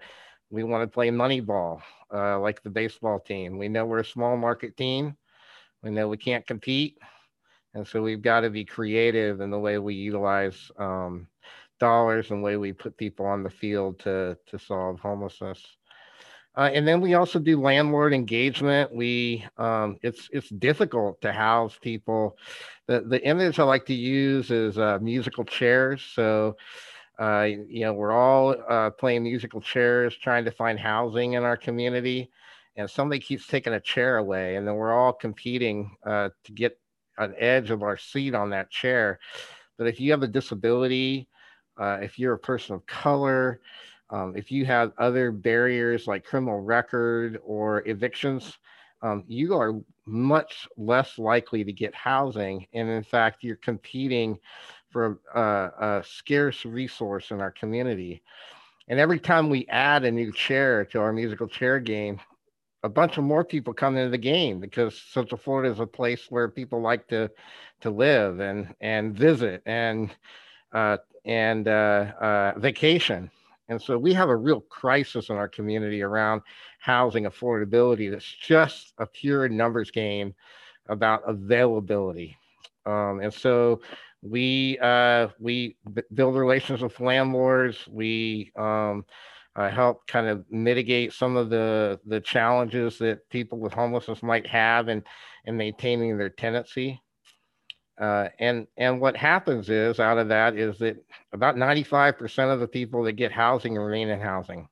we 0.50 0.62
want 0.62 0.82
to 0.82 0.94
play 0.94 1.10
money 1.10 1.40
ball 1.40 1.80
uh, 2.12 2.38
like 2.38 2.62
the 2.62 2.68
baseball 2.68 3.18
team. 3.18 3.56
We 3.56 3.66
know 3.66 3.86
we're 3.86 4.00
a 4.00 4.04
small 4.04 4.36
market 4.36 4.76
team. 4.76 5.16
We 5.82 5.88
know 5.88 6.06
we 6.06 6.18
can't 6.18 6.46
compete. 6.46 6.98
And 7.72 7.88
so 7.88 8.02
we've 8.02 8.20
got 8.20 8.40
to 8.40 8.50
be 8.50 8.66
creative 8.66 9.40
in 9.40 9.50
the 9.50 9.58
way 9.58 9.78
we 9.78 9.94
utilize 9.94 10.70
um, 10.78 11.28
dollars 11.80 12.30
and 12.30 12.40
the 12.40 12.44
way 12.44 12.58
we 12.58 12.74
put 12.74 12.98
people 12.98 13.24
on 13.24 13.42
the 13.42 13.48
field 13.48 14.00
to, 14.00 14.36
to 14.48 14.58
solve 14.58 15.00
homelessness. 15.00 15.64
Uh, 16.56 16.70
and 16.72 16.86
then 16.86 17.00
we 17.00 17.14
also 17.14 17.38
do 17.38 17.60
landlord 17.60 18.14
engagement. 18.14 18.94
We 18.94 19.44
um, 19.58 19.98
it's 20.02 20.28
it's 20.32 20.48
difficult 20.50 21.20
to 21.22 21.32
house 21.32 21.76
people. 21.80 22.36
The 22.86 23.00
the 23.00 23.24
image 23.26 23.58
I 23.58 23.64
like 23.64 23.86
to 23.86 23.94
use 23.94 24.50
is 24.50 24.78
uh, 24.78 24.98
musical 25.00 25.44
chairs. 25.44 26.02
So 26.14 26.56
uh, 27.18 27.48
you 27.68 27.80
know 27.80 27.92
we're 27.92 28.12
all 28.12 28.54
uh, 28.68 28.90
playing 28.90 29.24
musical 29.24 29.60
chairs, 29.60 30.16
trying 30.16 30.44
to 30.44 30.52
find 30.52 30.78
housing 30.78 31.32
in 31.32 31.42
our 31.42 31.56
community 31.56 32.30
and 32.76 32.90
somebody 32.90 33.20
keeps 33.20 33.46
taking 33.46 33.74
a 33.74 33.80
chair 33.80 34.16
away, 34.16 34.56
and 34.56 34.66
then 34.66 34.74
we're 34.74 34.92
all 34.92 35.12
competing 35.12 35.96
uh, 36.04 36.30
to 36.44 36.52
get 36.52 36.78
an 37.18 37.34
edge 37.38 37.70
of 37.70 37.82
our 37.82 37.96
seat 37.96 38.34
on 38.34 38.50
that 38.50 38.70
chair. 38.70 39.20
But 39.78 39.86
if 39.86 40.00
you 40.00 40.10
have 40.10 40.22
a 40.22 40.28
disability, 40.28 41.28
uh, 41.78 41.98
if 42.02 42.18
you're 42.18 42.34
a 42.34 42.38
person 42.38 42.74
of 42.74 42.86
color, 42.86 43.60
um, 44.10 44.34
if 44.36 44.50
you 44.50 44.64
have 44.66 44.92
other 44.98 45.30
barriers 45.30 46.06
like 46.06 46.24
criminal 46.24 46.60
record 46.60 47.38
or 47.44 47.86
evictions, 47.88 48.58
um, 49.02 49.24
you 49.26 49.54
are 49.54 49.80
much 50.06 50.68
less 50.76 51.18
likely 51.18 51.64
to 51.64 51.72
get 51.72 51.94
housing. 51.94 52.66
And 52.72 52.88
in 52.88 53.02
fact, 53.02 53.42
you're 53.42 53.56
competing 53.56 54.38
for 54.90 55.18
a, 55.34 55.40
a 55.40 56.04
scarce 56.06 56.64
resource 56.64 57.30
in 57.30 57.40
our 57.40 57.50
community. 57.50 58.22
And 58.88 59.00
every 59.00 59.18
time 59.18 59.48
we 59.48 59.66
add 59.68 60.04
a 60.04 60.10
new 60.10 60.32
chair 60.32 60.84
to 60.86 61.00
our 61.00 61.12
musical 61.12 61.48
chair 61.48 61.80
game, 61.80 62.20
a 62.82 62.88
bunch 62.88 63.16
of 63.16 63.24
more 63.24 63.44
people 63.44 63.72
come 63.72 63.96
into 63.96 64.10
the 64.10 64.18
game 64.18 64.60
because 64.60 65.00
Central 65.00 65.38
Florida 65.38 65.72
is 65.72 65.80
a 65.80 65.86
place 65.86 66.26
where 66.28 66.48
people 66.48 66.82
like 66.82 67.08
to 67.08 67.30
to 67.80 67.90
live 67.90 68.40
and 68.40 68.74
and 68.80 69.16
visit 69.16 69.62
and 69.64 70.10
uh, 70.72 70.98
and 71.24 71.66
uh, 71.66 72.12
uh, 72.20 72.52
vacation. 72.58 73.30
And 73.68 73.80
so 73.80 73.96
we 73.96 74.12
have 74.14 74.28
a 74.28 74.36
real 74.36 74.60
crisis 74.60 75.30
in 75.30 75.36
our 75.36 75.48
community 75.48 76.02
around 76.02 76.42
housing 76.80 77.24
affordability. 77.24 78.10
That's 78.10 78.24
just 78.24 78.92
a 78.98 79.06
pure 79.06 79.48
numbers 79.48 79.90
game 79.90 80.34
about 80.88 81.22
availability. 81.26 82.36
Um, 82.86 83.20
and 83.20 83.32
so 83.32 83.80
we 84.22 84.78
uh, 84.80 85.28
we 85.38 85.76
build 86.14 86.36
relations 86.36 86.82
with 86.82 87.00
landlords. 87.00 87.86
We 87.88 88.52
um, 88.56 89.04
uh, 89.56 89.70
help 89.70 90.06
kind 90.06 90.26
of 90.26 90.44
mitigate 90.50 91.12
some 91.12 91.36
of 91.36 91.50
the 91.50 92.00
the 92.06 92.20
challenges 92.20 92.98
that 92.98 93.28
people 93.30 93.58
with 93.58 93.72
homelessness 93.72 94.22
might 94.22 94.46
have 94.46 94.88
in 94.88 95.02
in 95.44 95.56
maintaining 95.56 96.16
their 96.16 96.30
tenancy. 96.30 97.00
Uh, 97.98 98.28
and 98.40 98.66
and 98.76 99.00
what 99.00 99.16
happens 99.16 99.70
is 99.70 100.00
out 100.00 100.18
of 100.18 100.28
that 100.28 100.56
is 100.56 100.78
that 100.78 100.96
about 101.32 101.54
95% 101.56 102.52
of 102.52 102.60
the 102.60 102.66
people 102.66 103.04
that 103.04 103.12
get 103.12 103.30
housing 103.30 103.76
remain 103.76 104.08
in 104.08 104.20
housing. 104.20 104.68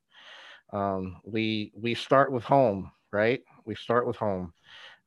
Um, 0.73 1.21
we 1.25 1.73
we 1.75 1.95
start 1.95 2.33
with 2.33 2.45
home, 2.45 2.91
right? 3.13 3.43
We 3.65 3.75
start 3.75 4.07
with 4.07 4.17
home. 4.17 4.53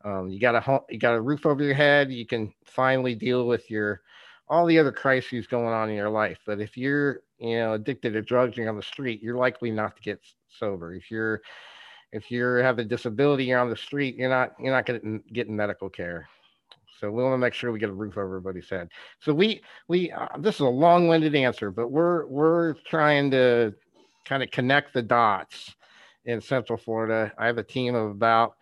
Um, 0.04 0.30
you 0.30 0.40
got 0.40 0.56
a 0.56 0.62
home, 0.62 0.82
you 0.90 1.00
got 1.00 1.16
a 1.16 1.22
roof 1.22 1.46
over 1.46 1.64
your 1.64 1.74
head. 1.74 2.12
You 2.12 2.26
can 2.26 2.54
finally 2.64 3.16
deal 3.16 3.48
with 3.48 3.70
your 3.70 4.02
all 4.48 4.66
the 4.66 4.80
other 4.80 4.92
crises 4.92 5.48
going 5.48 5.74
on 5.74 5.90
in 5.90 5.96
your 5.96 6.10
life. 6.10 6.40
But 6.46 6.62
if 6.62 6.78
you're 6.78 7.22
you 7.40 7.58
know 7.58 7.74
addicted 7.74 8.14
to 8.14 8.22
drugs 8.22 8.58
you're 8.58 8.70
on 8.70 8.76
the 8.76 8.82
street 8.82 9.22
you're 9.22 9.38
likely 9.38 9.72
not 9.72 9.96
to 9.96 10.02
get 10.02 10.22
sober 10.48 10.94
if 10.94 11.12
you're 11.12 11.42
if 12.12 12.32
you 12.32 12.46
have 12.46 12.80
a 12.80 12.84
disability 12.84 13.46
you're 13.46 13.60
on 13.60 13.70
the 13.70 13.76
street 13.76 14.16
you're 14.16 14.30
not 14.30 14.54
you're 14.60 14.74
not 14.74 14.86
getting 14.86 15.22
getting 15.34 15.56
medical 15.56 15.90
care 15.90 16.28
so 17.00 17.12
we 17.12 17.24
want 17.24 17.34
to 17.34 17.38
make 17.38 17.54
sure 17.54 17.72
we 17.72 17.80
get 17.80 17.90
a 17.90 17.94
roof 17.94 18.18
over 18.18 18.38
everybody's 18.38 18.70
head. 18.70 18.90
So 19.20 19.34
we 19.34 19.62
we 19.88 20.12
uh, 20.12 20.28
this 20.40 20.56
is 20.56 20.62
a 20.62 20.66
long-winded 20.66 21.36
answer 21.36 21.72
but 21.72 21.90
we're 21.90 22.26
we're 22.28 22.74
trying 22.88 23.32
to 23.32 23.74
kind 24.26 24.44
of 24.44 24.52
connect 24.52 24.94
the 24.94 25.02
dots 25.02 25.76
in 26.26 26.42
central 26.42 26.78
florida. 26.78 27.32
I 27.38 27.46
have 27.46 27.58
a 27.58 27.64
team 27.64 27.96
of 27.96 28.12
about 28.12 28.56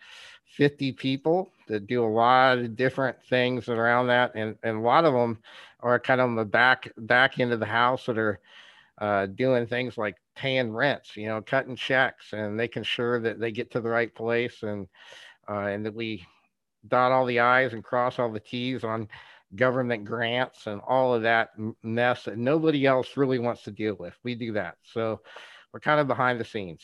50 0.56 0.92
people 0.92 1.50
that 1.66 1.86
do 1.86 2.04
a 2.04 2.06
lot 2.06 2.58
of 2.58 2.76
different 2.76 3.16
things 3.28 3.68
around 3.68 4.08
that 4.08 4.32
and, 4.34 4.56
and 4.62 4.78
a 4.78 4.80
lot 4.80 5.04
of 5.04 5.14
them 5.14 5.38
are 5.80 5.98
kind 5.98 6.20
of 6.20 6.28
on 6.28 6.36
the 6.36 6.44
back 6.44 6.90
back 6.96 7.38
end 7.38 7.52
of 7.52 7.60
the 7.60 7.66
house 7.66 8.06
that 8.06 8.18
are 8.18 8.40
uh, 8.98 9.26
doing 9.26 9.66
things 9.66 9.98
like 9.98 10.16
paying 10.36 10.72
rents, 10.72 11.16
you 11.16 11.26
know, 11.26 11.42
cutting 11.42 11.76
checks, 11.76 12.32
and 12.32 12.56
making 12.56 12.82
sure 12.82 13.20
that 13.20 13.40
they 13.40 13.50
get 13.50 13.70
to 13.72 13.80
the 13.80 13.88
right 13.88 14.14
place, 14.14 14.62
and 14.62 14.86
uh, 15.48 15.66
and 15.66 15.84
that 15.84 15.94
we 15.94 16.24
dot 16.88 17.12
all 17.12 17.26
the 17.26 17.40
i's 17.40 17.72
and 17.72 17.82
cross 17.82 18.18
all 18.18 18.30
the 18.30 18.40
t's 18.40 18.84
on 18.84 19.08
government 19.56 20.04
grants 20.04 20.66
and 20.66 20.80
all 20.86 21.14
of 21.14 21.22
that 21.22 21.50
mess 21.82 22.24
that 22.24 22.36
nobody 22.36 22.86
else 22.86 23.16
really 23.16 23.38
wants 23.38 23.62
to 23.62 23.70
deal 23.70 23.94
with. 23.94 24.14
We 24.22 24.34
do 24.34 24.52
that, 24.52 24.76
so 24.82 25.20
we're 25.72 25.80
kind 25.80 26.00
of 26.00 26.06
behind 26.06 26.40
the 26.40 26.44
scenes. 26.44 26.82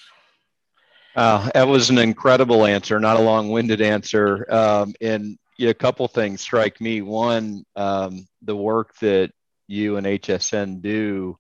Uh, 1.17 1.51
that 1.55 1.67
was 1.67 1.91
an 1.91 1.99
incredible 1.99 2.65
answer, 2.65 3.01
not 3.01 3.19
a 3.19 3.23
long-winded 3.23 3.81
answer. 3.81 4.47
Um, 4.53 4.95
and 5.01 5.37
a 5.59 5.75
couple 5.75 6.07
things 6.09 6.41
strike 6.41 6.81
me. 6.81 7.03
One, 7.03 7.65
um, 7.77 8.27
the 8.43 8.57
work 8.57 8.97
that 8.99 9.33
you 9.67 9.97
and 9.97 10.07
HSN 10.07 10.81
do 10.81 11.37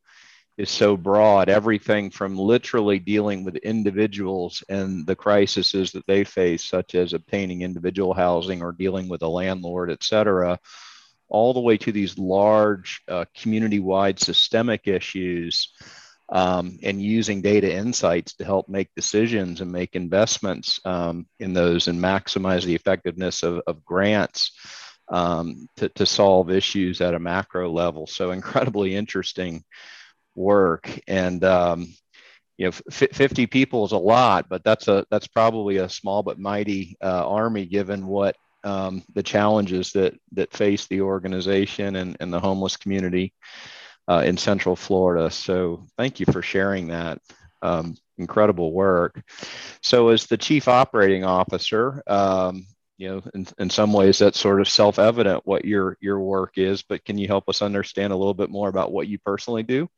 is 0.60 0.68
so 0.70 0.94
broad 0.94 1.48
everything 1.48 2.10
from 2.10 2.36
literally 2.36 2.98
dealing 2.98 3.44
with 3.44 3.56
individuals 3.56 4.62
and 4.68 5.06
the 5.06 5.16
crises 5.16 5.90
that 5.92 6.06
they 6.06 6.22
face 6.22 6.62
such 6.62 6.94
as 6.94 7.14
obtaining 7.14 7.62
individual 7.62 8.12
housing 8.12 8.60
or 8.62 8.72
dealing 8.72 9.08
with 9.08 9.22
a 9.22 9.28
landlord 9.28 9.90
et 9.90 10.02
cetera 10.02 10.58
all 11.30 11.54
the 11.54 11.60
way 11.60 11.78
to 11.78 11.92
these 11.92 12.18
large 12.18 13.00
uh, 13.08 13.24
community-wide 13.34 14.18
systemic 14.18 14.86
issues 14.86 15.72
um, 16.28 16.78
and 16.82 17.00
using 17.00 17.40
data 17.40 17.72
insights 17.72 18.34
to 18.34 18.44
help 18.44 18.68
make 18.68 18.88
decisions 18.94 19.60
and 19.60 19.72
make 19.72 19.96
investments 19.96 20.78
um, 20.84 21.26
in 21.38 21.54
those 21.54 21.88
and 21.88 21.98
maximize 21.98 22.64
the 22.64 22.74
effectiveness 22.74 23.42
of, 23.42 23.62
of 23.66 23.84
grants 23.84 24.52
um, 25.08 25.66
to, 25.76 25.88
to 25.90 26.04
solve 26.04 26.50
issues 26.50 27.00
at 27.00 27.14
a 27.14 27.18
macro 27.18 27.70
level. 27.70 28.06
So 28.06 28.30
incredibly 28.30 28.94
interesting 28.94 29.64
work. 30.40 31.00
And 31.06 31.44
um, 31.44 31.94
you 32.58 32.66
know, 32.66 32.72
50 32.72 33.46
people 33.46 33.86
is 33.86 33.92
a 33.92 33.96
lot, 33.96 34.48
but 34.48 34.62
that's 34.64 34.88
a 34.88 35.06
that's 35.10 35.26
probably 35.26 35.78
a 35.78 35.88
small 35.88 36.22
but 36.22 36.38
mighty 36.38 36.96
uh, 37.02 37.26
army 37.26 37.64
given 37.64 38.06
what 38.06 38.36
um, 38.64 39.02
the 39.14 39.22
challenges 39.22 39.92
that 39.92 40.14
that 40.32 40.52
face 40.52 40.86
the 40.86 41.00
organization 41.00 41.96
and, 41.96 42.16
and 42.20 42.32
the 42.32 42.40
homeless 42.40 42.76
community 42.76 43.32
uh, 44.08 44.22
in 44.26 44.36
Central 44.36 44.76
Florida. 44.76 45.30
So 45.30 45.86
thank 45.96 46.20
you 46.20 46.26
for 46.26 46.42
sharing 46.42 46.88
that. 46.88 47.18
Um, 47.62 47.96
incredible 48.18 48.72
work. 48.72 49.22
So 49.82 50.08
as 50.08 50.26
the 50.26 50.36
chief 50.36 50.68
operating 50.68 51.24
officer, 51.24 52.02
um, 52.06 52.66
you 52.98 53.08
know, 53.08 53.22
in, 53.34 53.46
in 53.58 53.70
some 53.70 53.94
ways 53.94 54.18
that's 54.18 54.38
sort 54.38 54.60
of 54.60 54.68
self-evident 54.68 55.46
what 55.46 55.64
your 55.64 55.96
your 56.02 56.20
work 56.20 56.58
is, 56.58 56.82
but 56.82 57.04
can 57.06 57.16
you 57.16 57.26
help 57.26 57.48
us 57.48 57.62
understand 57.62 58.12
a 58.12 58.16
little 58.16 58.34
bit 58.34 58.50
more 58.50 58.68
about 58.68 58.92
what 58.92 59.08
you 59.08 59.18
personally 59.18 59.62
do? 59.62 59.88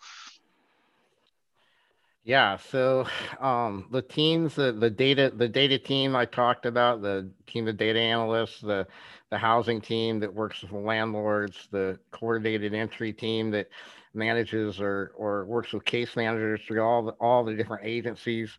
Yeah, 2.25 2.57
so 2.57 3.07
um, 3.41 3.89
the 3.91 4.03
teams, 4.03 4.55
the, 4.55 4.73
the 4.73 4.91
data, 4.91 5.33
the 5.35 5.49
data 5.49 5.79
team 5.79 6.15
I 6.17 6.25
talked 6.25 6.67
about, 6.67 7.03
the 7.03 7.31
team 7.47 7.69
of 7.69 7.77
data 7.77 7.99
analysts, 7.99 8.61
the 8.61 8.87
the 9.31 9.39
housing 9.39 9.81
team 9.81 10.21
that 10.21 10.35
works 10.35 10.61
with 10.63 10.73
landlords, 10.73 11.67
the 11.71 11.99
coordinated 12.11 12.75
entry 12.75 13.13
team 13.15 13.51
that 13.53 13.69
manages 14.15 14.79
or 14.81 15.13
or 15.17 15.47
works 15.47 15.73
with 15.73 15.85
case 15.87 16.17
managers 16.17 16.61
through 16.67 16.83
all 16.83 17.03
the 17.03 17.13
all 17.13 17.43
the 17.45 17.55
different 17.55 17.85
agencies, 17.87 18.59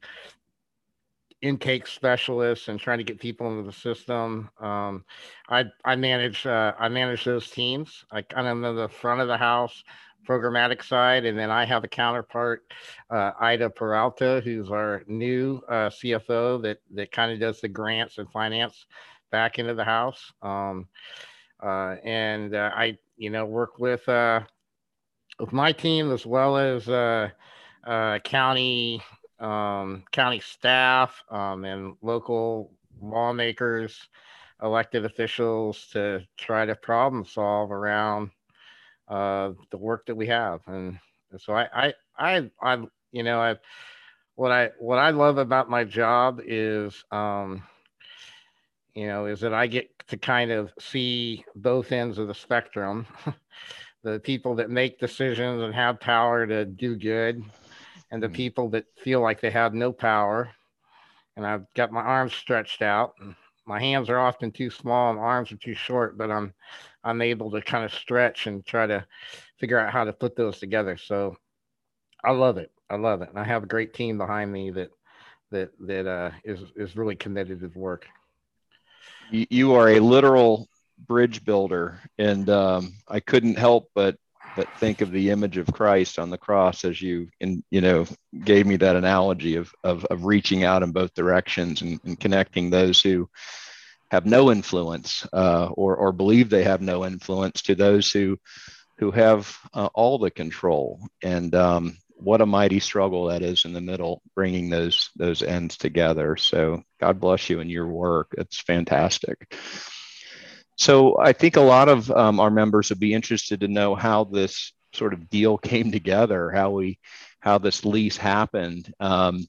intake 1.41 1.85
specialists, 1.87 2.67
and 2.69 2.79
trying 2.79 2.97
to 2.99 3.03
get 3.03 3.19
people 3.19 3.47
into 3.49 3.63
the 3.63 3.71
system. 3.73 4.49
Um, 4.59 5.03
I 5.49 5.65
I 5.83 5.95
manage 5.95 6.45
uh, 6.45 6.73
I 6.79 6.87
manage 6.89 7.25
those 7.25 7.49
teams. 7.49 8.05
I 8.11 8.21
kind 8.21 8.47
of 8.47 8.63
in 8.63 8.75
the 8.75 8.87
front 8.89 9.21
of 9.21 9.27
the 9.27 9.37
house 9.37 9.83
programmatic 10.27 10.83
side. 10.83 11.25
And 11.25 11.37
then 11.37 11.51
I 11.51 11.65
have 11.65 11.83
a 11.83 11.87
counterpart, 11.87 12.63
uh, 13.09 13.31
Ida 13.39 13.69
Peralta, 13.69 14.41
who's 14.43 14.69
our 14.69 15.03
new 15.07 15.61
uh, 15.69 15.89
CFO 15.89 16.61
that, 16.63 16.79
that 16.93 17.11
kind 17.11 17.31
of 17.31 17.39
does 17.39 17.61
the 17.61 17.67
grants 17.67 18.17
and 18.17 18.29
finance 18.31 18.85
back 19.31 19.59
into 19.59 19.73
the 19.73 19.83
house. 19.83 20.31
Um, 20.41 20.87
uh, 21.61 21.95
and 22.03 22.55
uh, 22.55 22.71
I, 22.75 22.97
you 23.17 23.29
know, 23.29 23.45
work 23.45 23.79
with, 23.79 24.07
uh, 24.09 24.41
with 25.39 25.53
my 25.53 25.71
team 25.71 26.11
as 26.11 26.25
well 26.25 26.57
as 26.57 26.87
uh, 26.89 27.29
county, 28.23 29.01
um, 29.39 30.03
county 30.11 30.39
staff 30.39 31.23
um, 31.29 31.65
and 31.65 31.95
local 32.01 32.71
lawmakers, 33.01 34.07
elected 34.61 35.05
officials 35.05 35.87
to 35.91 36.25
try 36.37 36.65
to 36.65 36.75
problem 36.75 37.25
solve 37.25 37.71
around 37.71 38.31
uh, 39.13 39.53
the 39.69 39.77
work 39.77 40.07
that 40.07 40.15
we 40.15 40.27
have. 40.27 40.61
And 40.65 40.97
so 41.37 41.53
I, 41.53 41.67
I, 41.73 41.93
I, 42.17 42.51
I, 42.61 42.83
you 43.11 43.21
know, 43.21 43.39
I, 43.39 43.55
what 44.35 44.51
I, 44.51 44.71
what 44.79 44.97
I 44.97 45.11
love 45.11 45.37
about 45.37 45.69
my 45.69 45.83
job 45.83 46.41
is, 46.43 47.03
um, 47.11 47.63
you 48.95 49.05
know, 49.05 49.27
is 49.27 49.41
that 49.41 49.53
I 49.53 49.67
get 49.67 49.91
to 50.07 50.17
kind 50.17 50.51
of 50.51 50.71
see 50.79 51.45
both 51.55 51.91
ends 51.91 52.17
of 52.17 52.27
the 52.27 52.33
spectrum. 52.33 53.05
the 54.03 54.19
people 54.19 54.55
that 54.55 54.69
make 54.69 54.99
decisions 54.99 55.61
and 55.61 55.73
have 55.73 55.99
power 55.99 56.45
to 56.45 56.65
do 56.65 56.95
good, 56.95 57.43
and 58.11 58.21
the 58.21 58.27
mm-hmm. 58.27 58.35
people 58.35 58.69
that 58.69 58.85
feel 58.97 59.21
like 59.21 59.41
they 59.41 59.51
have 59.51 59.73
no 59.73 59.91
power. 59.91 60.49
And 61.37 61.45
I've 61.45 61.65
got 61.75 61.91
my 61.91 62.01
arms 62.01 62.33
stretched 62.33 62.81
out. 62.81 63.13
And 63.19 63.35
my 63.65 63.79
hands 63.79 64.09
are 64.09 64.19
often 64.19 64.51
too 64.51 64.69
small 64.69 65.11
and 65.11 65.19
arms 65.19 65.51
are 65.51 65.57
too 65.57 65.75
short, 65.75 66.17
but 66.17 66.31
I'm 66.31 66.53
I'm 67.03 67.21
able 67.21 67.51
to 67.51 67.61
kind 67.61 67.83
of 67.83 67.93
stretch 67.93 68.47
and 68.47 68.65
try 68.65 68.87
to 68.87 69.05
figure 69.59 69.79
out 69.79 69.93
how 69.93 70.03
to 70.03 70.13
put 70.13 70.35
those 70.35 70.59
together. 70.59 70.97
So 70.97 71.37
I 72.23 72.31
love 72.31 72.57
it. 72.57 72.71
I 72.89 72.95
love 72.95 73.21
it. 73.21 73.29
And 73.29 73.39
I 73.39 73.43
have 73.43 73.63
a 73.63 73.67
great 73.67 73.93
team 73.93 74.17
behind 74.17 74.51
me 74.51 74.71
that 74.71 74.89
that 75.51 75.71
that 75.81 76.07
uh, 76.07 76.31
is 76.43 76.59
is 76.75 76.95
really 76.95 77.15
committed 77.15 77.59
to 77.61 77.79
work. 77.79 78.07
You 79.31 79.73
are 79.73 79.89
a 79.89 79.99
literal 79.99 80.67
bridge 81.07 81.43
builder, 81.43 81.99
and 82.17 82.49
um, 82.49 82.93
I 83.07 83.19
couldn't 83.19 83.57
help 83.57 83.89
but 83.95 84.17
but 84.55 84.67
think 84.77 85.01
of 85.01 85.11
the 85.11 85.29
image 85.29 85.57
of 85.57 85.71
Christ 85.73 86.19
on 86.19 86.29
the 86.29 86.37
cross 86.37 86.85
as 86.85 87.01
you 87.01 87.27
and 87.41 87.63
you 87.71 87.81
know 87.81 88.05
gave 88.43 88.67
me 88.67 88.75
that 88.77 88.95
analogy 88.95 89.55
of 89.55 89.73
of, 89.83 90.05
of 90.05 90.25
reaching 90.25 90.63
out 90.63 90.83
in 90.83 90.91
both 90.91 91.13
directions 91.13 91.81
and, 91.81 91.99
and 92.05 92.19
connecting 92.19 92.69
those 92.69 93.01
who 93.01 93.29
have 94.13 94.27
no 94.27 94.51
influence 94.51 95.25
uh, 95.33 95.69
or, 95.73 95.95
or 95.95 96.11
believe 96.11 96.47
they 96.47 96.63
have 96.63 96.81
no 96.81 97.03
influence 97.03 97.63
to 97.63 97.73
those 97.73 98.11
who 98.11 98.37
who 98.99 99.09
have 99.09 99.57
uh, 99.73 99.89
all 99.95 100.19
the 100.19 100.29
control. 100.29 100.99
And 101.23 101.53
um, 101.55 101.97
what 102.17 102.39
a 102.39 102.45
mighty 102.45 102.79
struggle 102.79 103.25
that 103.25 103.41
is 103.41 103.65
in 103.65 103.73
the 103.73 103.81
middle 103.81 104.21
bringing 104.35 104.69
those 104.69 105.09
those 105.15 105.41
ends 105.41 105.77
together. 105.77 106.37
So 106.37 106.83
god 106.99 107.19
bless 107.19 107.49
you 107.49 107.59
and 107.59 107.71
your 107.71 107.87
work. 107.87 108.35
It's 108.37 108.61
fantastic. 108.61 109.55
So 110.77 111.17
i 111.19 111.33
think 111.33 111.55
a 111.55 111.61
lot 111.61 111.89
of 111.89 112.11
um, 112.11 112.39
our 112.39 112.51
members 112.51 112.89
would 112.89 112.99
be 112.99 113.15
interested 113.15 113.61
to 113.61 113.67
know 113.67 113.95
how 113.95 114.25
this 114.25 114.73
sort 114.93 115.13
of 115.13 115.27
deal 115.27 115.57
came 115.71 115.91
together 115.91 116.51
how 116.51 116.69
we 116.69 116.99
how 117.39 117.57
this 117.57 117.83
lease 117.83 118.17
happened. 118.17 118.93
Um, 118.99 119.47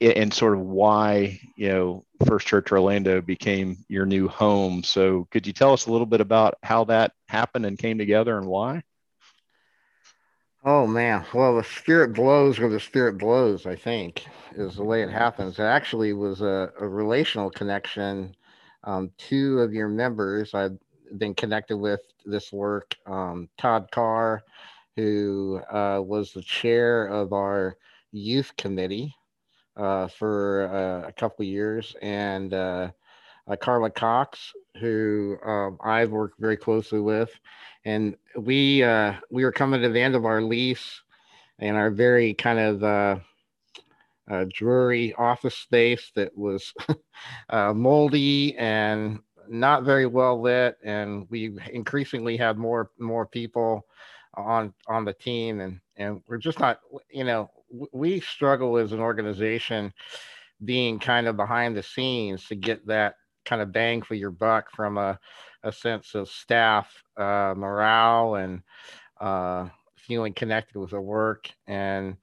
and 0.00 0.32
sort 0.32 0.54
of 0.54 0.60
why 0.60 1.40
you 1.56 1.68
know 1.68 2.04
First 2.26 2.46
Church 2.46 2.72
Orlando 2.72 3.20
became 3.20 3.84
your 3.88 4.06
new 4.06 4.28
home. 4.28 4.82
So 4.82 5.26
could 5.30 5.46
you 5.46 5.52
tell 5.52 5.72
us 5.72 5.86
a 5.86 5.92
little 5.92 6.06
bit 6.06 6.20
about 6.20 6.54
how 6.62 6.84
that 6.84 7.12
happened 7.28 7.66
and 7.66 7.78
came 7.78 7.98
together 7.98 8.38
and 8.38 8.46
why? 8.46 8.82
Oh 10.64 10.86
man, 10.86 11.24
well 11.34 11.56
the 11.56 11.64
spirit 11.64 12.14
blows 12.14 12.58
where 12.58 12.70
the 12.70 12.80
spirit 12.80 13.18
blows. 13.18 13.66
I 13.66 13.76
think 13.76 14.24
is 14.56 14.76
the 14.76 14.84
way 14.84 15.02
it 15.02 15.10
happens. 15.10 15.58
It 15.58 15.64
actually 15.64 16.12
was 16.12 16.40
a, 16.40 16.72
a 16.80 16.88
relational 16.88 17.50
connection. 17.50 18.34
Um, 18.84 19.10
two 19.18 19.60
of 19.60 19.72
your 19.72 19.88
members 19.88 20.54
I've 20.54 20.78
been 21.18 21.34
connected 21.34 21.76
with 21.76 22.00
this 22.24 22.52
work. 22.52 22.94
Um, 23.06 23.48
Todd 23.58 23.88
Carr, 23.90 24.42
who 24.96 25.60
uh, 25.70 26.00
was 26.02 26.32
the 26.32 26.42
chair 26.42 27.06
of 27.06 27.32
our 27.32 27.76
youth 28.12 28.52
committee 28.56 29.14
uh, 29.76 30.08
for 30.08 30.68
uh, 30.68 31.08
a 31.08 31.12
couple 31.12 31.44
years, 31.44 31.96
and 32.02 32.52
uh, 32.54 32.90
uh, 33.48 33.56
Carla 33.56 33.90
Cox, 33.90 34.52
who 34.80 35.36
um, 35.44 35.78
I've 35.82 36.10
worked 36.10 36.40
very 36.40 36.56
closely 36.56 37.00
with, 37.00 37.30
and 37.84 38.16
we 38.36 38.82
uh, 38.82 39.14
we 39.30 39.44
were 39.44 39.52
coming 39.52 39.82
to 39.82 39.88
the 39.88 40.00
end 40.00 40.14
of 40.14 40.24
our 40.24 40.42
lease, 40.42 41.02
and 41.58 41.76
our 41.76 41.90
very 41.90 42.34
kind 42.34 42.58
of 42.58 42.84
uh, 42.84 44.44
dreary 44.52 45.12
office 45.14 45.56
space 45.56 46.10
that 46.14 46.36
was 46.36 46.72
moldy 47.52 48.56
and 48.56 49.18
not 49.48 49.84
very 49.84 50.06
well 50.06 50.40
lit, 50.40 50.76
and 50.84 51.26
we 51.30 51.56
increasingly 51.72 52.36
had 52.36 52.56
more 52.56 52.90
more 52.98 53.26
people 53.26 53.86
on 54.34 54.72
on 54.88 55.04
the 55.04 55.12
team, 55.12 55.60
and 55.60 55.80
and 55.96 56.22
we're 56.28 56.38
just 56.38 56.60
not, 56.60 56.80
you 57.10 57.24
know, 57.24 57.50
we 57.92 58.20
struggle 58.20 58.76
as 58.76 58.92
an 58.92 59.00
organization 59.00 59.92
being 60.64 60.98
kind 60.98 61.26
of 61.26 61.36
behind 61.36 61.76
the 61.76 61.82
scenes 61.82 62.46
to 62.46 62.54
get 62.54 62.86
that 62.86 63.14
kind 63.44 63.60
of 63.60 63.72
bang 63.72 64.02
for 64.02 64.14
your 64.14 64.30
buck 64.30 64.70
from 64.70 64.96
a, 64.98 65.18
a 65.62 65.72
sense 65.72 66.14
of 66.14 66.28
staff 66.28 66.90
uh, 67.16 67.54
morale 67.56 68.36
and 68.36 68.62
uh, 69.20 69.68
feeling 69.96 70.32
connected 70.32 70.78
with 70.78 70.90
the 70.90 71.00
work 71.00 71.50
and 71.66 72.16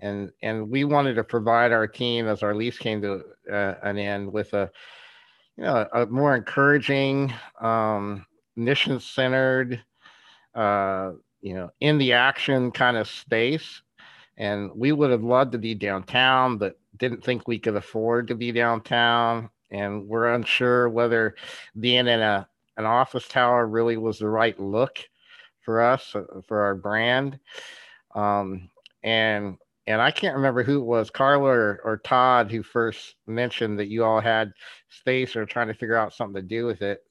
and 0.00 0.30
and 0.42 0.68
we 0.68 0.84
wanted 0.84 1.14
to 1.14 1.24
provide 1.24 1.72
our 1.72 1.86
team 1.86 2.26
as 2.26 2.42
our 2.42 2.54
lease 2.54 2.78
came 2.78 3.00
to 3.00 3.22
uh, 3.50 3.74
an 3.82 3.98
end 3.98 4.32
with 4.32 4.52
a 4.54 4.70
you 5.56 5.64
know 5.64 5.86
a 5.92 6.06
more 6.06 6.36
encouraging 6.36 7.32
um, 7.60 8.24
mission 8.56 9.00
centered 9.00 9.80
uh, 10.54 11.12
you 11.40 11.54
know 11.54 11.70
in 11.80 11.98
the 11.98 12.12
action 12.12 12.70
kind 12.70 12.96
of 12.96 13.08
space 13.08 13.82
and 14.38 14.70
we 14.74 14.92
would 14.92 15.10
have 15.10 15.24
loved 15.24 15.52
to 15.52 15.58
be 15.58 15.74
downtown, 15.74 16.56
but 16.56 16.78
didn't 16.96 17.22
think 17.22 17.46
we 17.46 17.58
could 17.58 17.76
afford 17.76 18.28
to 18.28 18.34
be 18.34 18.52
downtown. 18.52 19.50
And 19.70 20.06
we're 20.08 20.32
unsure 20.32 20.88
whether 20.88 21.34
being 21.78 22.06
in 22.06 22.20
a 22.20 22.48
an 22.78 22.86
office 22.86 23.26
tower 23.26 23.66
really 23.66 23.96
was 23.96 24.20
the 24.20 24.28
right 24.28 24.58
look 24.58 25.00
for 25.62 25.82
us 25.82 26.14
uh, 26.14 26.22
for 26.46 26.62
our 26.62 26.76
brand. 26.76 27.38
Um, 28.14 28.70
and 29.02 29.58
and 29.88 30.00
I 30.00 30.10
can't 30.10 30.36
remember 30.36 30.62
who 30.62 30.80
it 30.80 30.84
was, 30.84 31.10
Carla 31.10 31.48
or, 31.48 31.80
or, 31.82 31.96
Todd, 31.96 32.50
who 32.50 32.62
first 32.62 33.16
mentioned 33.26 33.78
that 33.78 33.88
you 33.88 34.04
all 34.04 34.20
had 34.20 34.52
space 34.90 35.34
or 35.34 35.46
trying 35.46 35.68
to 35.68 35.74
figure 35.74 35.96
out 35.96 36.12
something 36.12 36.42
to 36.42 36.46
do 36.46 36.66
with 36.66 36.82
it. 36.82 37.02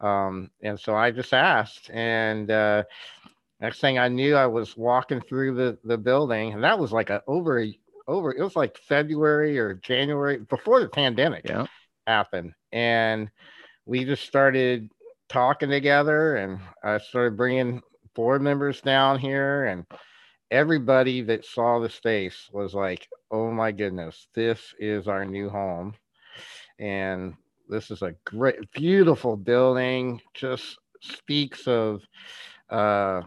Um, 0.00 0.50
and 0.60 0.78
so 0.78 0.96
I 0.96 1.12
just 1.12 1.32
asked, 1.32 1.90
and 1.90 2.50
uh, 2.50 2.82
Next 3.60 3.80
thing 3.80 3.98
I 3.98 4.08
knew, 4.08 4.36
I 4.36 4.46
was 4.46 4.76
walking 4.76 5.20
through 5.20 5.54
the, 5.54 5.78
the 5.82 5.98
building, 5.98 6.52
and 6.52 6.62
that 6.62 6.78
was 6.78 6.92
like 6.92 7.10
a 7.10 7.22
over 7.26 7.60
a 7.62 7.78
over. 8.06 8.32
It 8.32 8.42
was 8.42 8.54
like 8.54 8.78
February 8.78 9.58
or 9.58 9.74
January 9.74 10.38
before 10.38 10.80
the 10.80 10.88
pandemic 10.88 11.48
Yeah. 11.48 11.66
happened, 12.06 12.54
and 12.72 13.30
we 13.84 14.04
just 14.04 14.24
started 14.24 14.90
talking 15.28 15.70
together, 15.70 16.36
and 16.36 16.60
I 16.84 16.98
started 16.98 17.36
bringing 17.36 17.82
board 18.14 18.42
members 18.42 18.80
down 18.80 19.18
here, 19.18 19.64
and 19.64 19.84
everybody 20.52 21.22
that 21.22 21.44
saw 21.44 21.80
the 21.80 21.90
space 21.90 22.48
was 22.52 22.74
like, 22.74 23.08
"Oh 23.32 23.50
my 23.50 23.72
goodness, 23.72 24.28
this 24.34 24.72
is 24.78 25.08
our 25.08 25.24
new 25.24 25.48
home," 25.48 25.94
and 26.78 27.34
this 27.68 27.90
is 27.90 28.02
a 28.02 28.14
great, 28.24 28.70
beautiful 28.70 29.36
building. 29.36 30.20
Just 30.32 30.78
speaks 31.00 31.66
of. 31.66 32.04
Uh, 32.70 33.22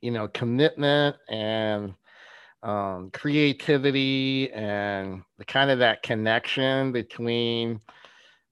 you 0.00 0.10
know 0.10 0.28
commitment 0.28 1.16
and 1.28 1.94
um, 2.62 3.10
creativity 3.12 4.50
and 4.52 5.22
the 5.38 5.44
kind 5.44 5.70
of 5.70 5.78
that 5.78 6.02
connection 6.02 6.92
between 6.92 7.80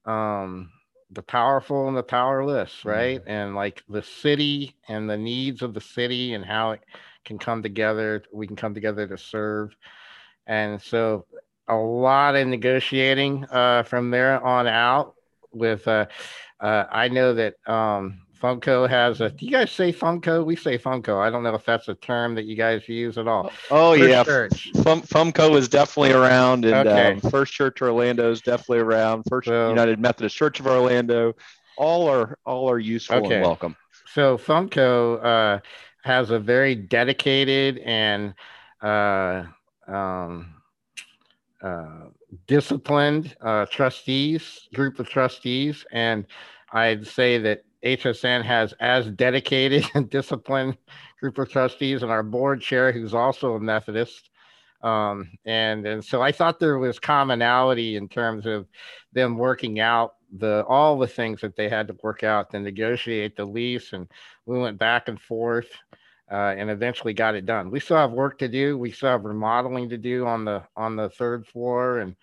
um, 0.05 0.71
the 1.11 1.21
powerful 1.21 1.87
and 1.87 1.97
the 1.97 2.03
powerless 2.03 2.85
right 2.85 3.19
mm-hmm. 3.21 3.29
and 3.29 3.55
like 3.55 3.83
the 3.89 4.03
city 4.03 4.75
and 4.87 5.09
the 5.09 5.17
needs 5.17 5.61
of 5.61 5.73
the 5.73 5.81
city 5.81 6.33
and 6.33 6.45
how 6.45 6.71
it 6.71 6.81
can 7.25 7.37
come 7.37 7.61
together 7.61 8.23
we 8.31 8.47
can 8.47 8.55
come 8.55 8.73
together 8.73 9.07
to 9.07 9.17
serve 9.17 9.75
and 10.47 10.81
so 10.81 11.25
a 11.67 11.75
lot 11.75 12.35
of 12.35 12.47
negotiating 12.47 13.45
uh, 13.51 13.83
from 13.83 14.09
there 14.09 14.43
on 14.43 14.65
out 14.67 15.13
with 15.51 15.87
uh, 15.87 16.05
uh, 16.59 16.85
i 16.91 17.07
know 17.07 17.33
that 17.33 17.55
um, 17.67 18.21
Fumco 18.41 18.89
has 18.89 19.21
a. 19.21 19.29
Do 19.29 19.45
you 19.45 19.51
guys 19.51 19.71
say 19.71 19.91
Fumco? 19.91 20.45
We 20.45 20.55
say 20.55 20.77
Fumco. 20.77 21.21
I 21.21 21.29
don't 21.29 21.43
know 21.43 21.55
if 21.55 21.65
that's 21.65 21.87
a 21.89 21.95
term 21.95 22.35
that 22.35 22.45
you 22.45 22.55
guys 22.55 22.87
use 22.87 23.17
at 23.17 23.27
all. 23.27 23.51
Oh 23.69 23.97
First 23.97 24.09
yeah, 24.09 24.23
Church. 24.23 24.71
Fum, 24.83 25.01
Fumco 25.01 25.55
is 25.55 25.67
definitely 25.67 26.13
around, 26.13 26.65
and 26.65 26.87
okay. 26.87 27.13
um, 27.13 27.31
First 27.31 27.53
Church 27.53 27.81
Orlando 27.81 28.31
is 28.31 28.41
definitely 28.41 28.79
around. 28.79 29.23
First 29.29 29.47
so, 29.47 29.69
United 29.69 29.99
Methodist 29.99 30.35
Church 30.35 30.59
of 30.59 30.67
Orlando, 30.67 31.35
all 31.77 32.07
are 32.07 32.37
all 32.45 32.69
are 32.69 32.79
useful 32.79 33.17
okay. 33.17 33.35
and 33.35 33.43
welcome. 33.43 33.75
So 34.13 34.37
Fumco 34.37 35.23
uh, 35.23 35.59
has 36.03 36.31
a 36.31 36.39
very 36.39 36.75
dedicated 36.75 37.79
and 37.79 38.33
uh, 38.81 39.43
um, 39.87 40.55
uh, 41.61 42.05
disciplined 42.47 43.35
uh, 43.41 43.65
trustees 43.65 44.69
group 44.73 44.99
of 44.99 45.09
trustees, 45.09 45.85
and 45.91 46.25
I'd 46.71 47.05
say 47.05 47.37
that 47.39 47.63
HSN 47.83 48.43
has 48.43 48.73
as 48.79 49.07
dedicated 49.07 49.85
and 49.93 50.09
disciplined 50.09 50.77
group 51.19 51.37
of 51.37 51.49
trustees 51.49 52.03
and 52.03 52.11
our 52.11 52.23
board 52.23 52.61
chair, 52.61 52.91
who's 52.91 53.13
also 53.13 53.55
a 53.55 53.59
Methodist. 53.59 54.29
Um, 54.81 55.31
and, 55.45 55.85
and 55.85 56.03
so 56.03 56.21
I 56.21 56.31
thought 56.31 56.59
there 56.59 56.77
was 56.77 56.99
commonality 56.99 57.97
in 57.97 58.07
terms 58.07 58.45
of 58.45 58.67
them 59.11 59.37
working 59.37 59.79
out 59.79 60.15
the 60.37 60.63
all 60.67 60.97
the 60.97 61.07
things 61.07 61.41
that 61.41 61.55
they 61.55 61.67
had 61.67 61.87
to 61.87 61.97
work 62.03 62.23
out 62.23 62.51
to 62.51 62.59
negotiate 62.59 63.35
the 63.35 63.45
lease. 63.45 63.93
And 63.93 64.07
we 64.45 64.57
went 64.57 64.77
back 64.77 65.07
and 65.07 65.19
forth 65.19 65.69
uh, 66.31 66.53
and 66.57 66.69
eventually 66.69 67.13
got 67.13 67.35
it 67.35 67.45
done. 67.45 67.71
We 67.71 67.79
still 67.79 67.97
have 67.97 68.11
work 68.11 68.37
to 68.39 68.47
do. 68.47 68.77
We 68.77 68.91
still 68.91 69.09
have 69.09 69.25
remodeling 69.25 69.89
to 69.89 69.97
do 69.97 70.25
on 70.25 70.45
the 70.45 70.63
on 70.75 70.95
the 70.95 71.09
third 71.09 71.45
floor 71.47 71.99
and 71.99 72.15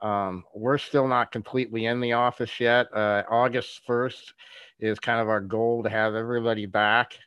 um, 0.00 0.44
we're 0.54 0.78
still 0.78 1.08
not 1.08 1.32
completely 1.32 1.86
in 1.86 2.00
the 2.00 2.12
office 2.12 2.60
yet. 2.60 2.86
Uh, 2.94 3.24
August 3.28 3.80
1st 3.86 4.32
is 4.80 4.98
kind 5.00 5.20
of 5.20 5.28
our 5.28 5.40
goal 5.40 5.82
to 5.82 5.90
have 5.90 6.14
everybody 6.14 6.66
back. 6.66 7.18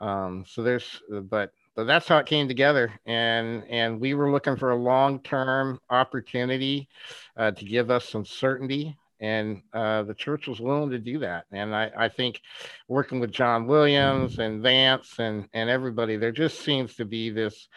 Um, 0.00 0.44
so 0.46 0.62
there's, 0.62 1.02
uh, 1.14 1.20
but 1.20 1.52
but 1.76 1.84
that's 1.84 2.06
how 2.06 2.18
it 2.18 2.26
came 2.26 2.46
together, 2.46 2.92
and 3.04 3.64
and 3.68 4.00
we 4.00 4.14
were 4.14 4.30
looking 4.30 4.56
for 4.56 4.70
a 4.70 4.76
long 4.76 5.20
term 5.20 5.80
opportunity 5.90 6.88
uh, 7.36 7.50
to 7.50 7.64
give 7.64 7.90
us 7.90 8.08
some 8.08 8.24
certainty, 8.24 8.96
and 9.18 9.62
uh, 9.72 10.04
the 10.04 10.14
church 10.14 10.46
was 10.46 10.60
willing 10.60 10.90
to 10.90 10.98
do 10.98 11.18
that. 11.20 11.46
And 11.50 11.74
I 11.74 11.90
I 11.96 12.08
think 12.08 12.40
working 12.86 13.18
with 13.18 13.32
John 13.32 13.66
Williams 13.66 14.38
and 14.38 14.62
Vance 14.62 15.18
and 15.18 15.48
and 15.52 15.68
everybody, 15.68 16.16
there 16.16 16.32
just 16.32 16.60
seems 16.60 16.94
to 16.96 17.04
be 17.04 17.30
this 17.30 17.68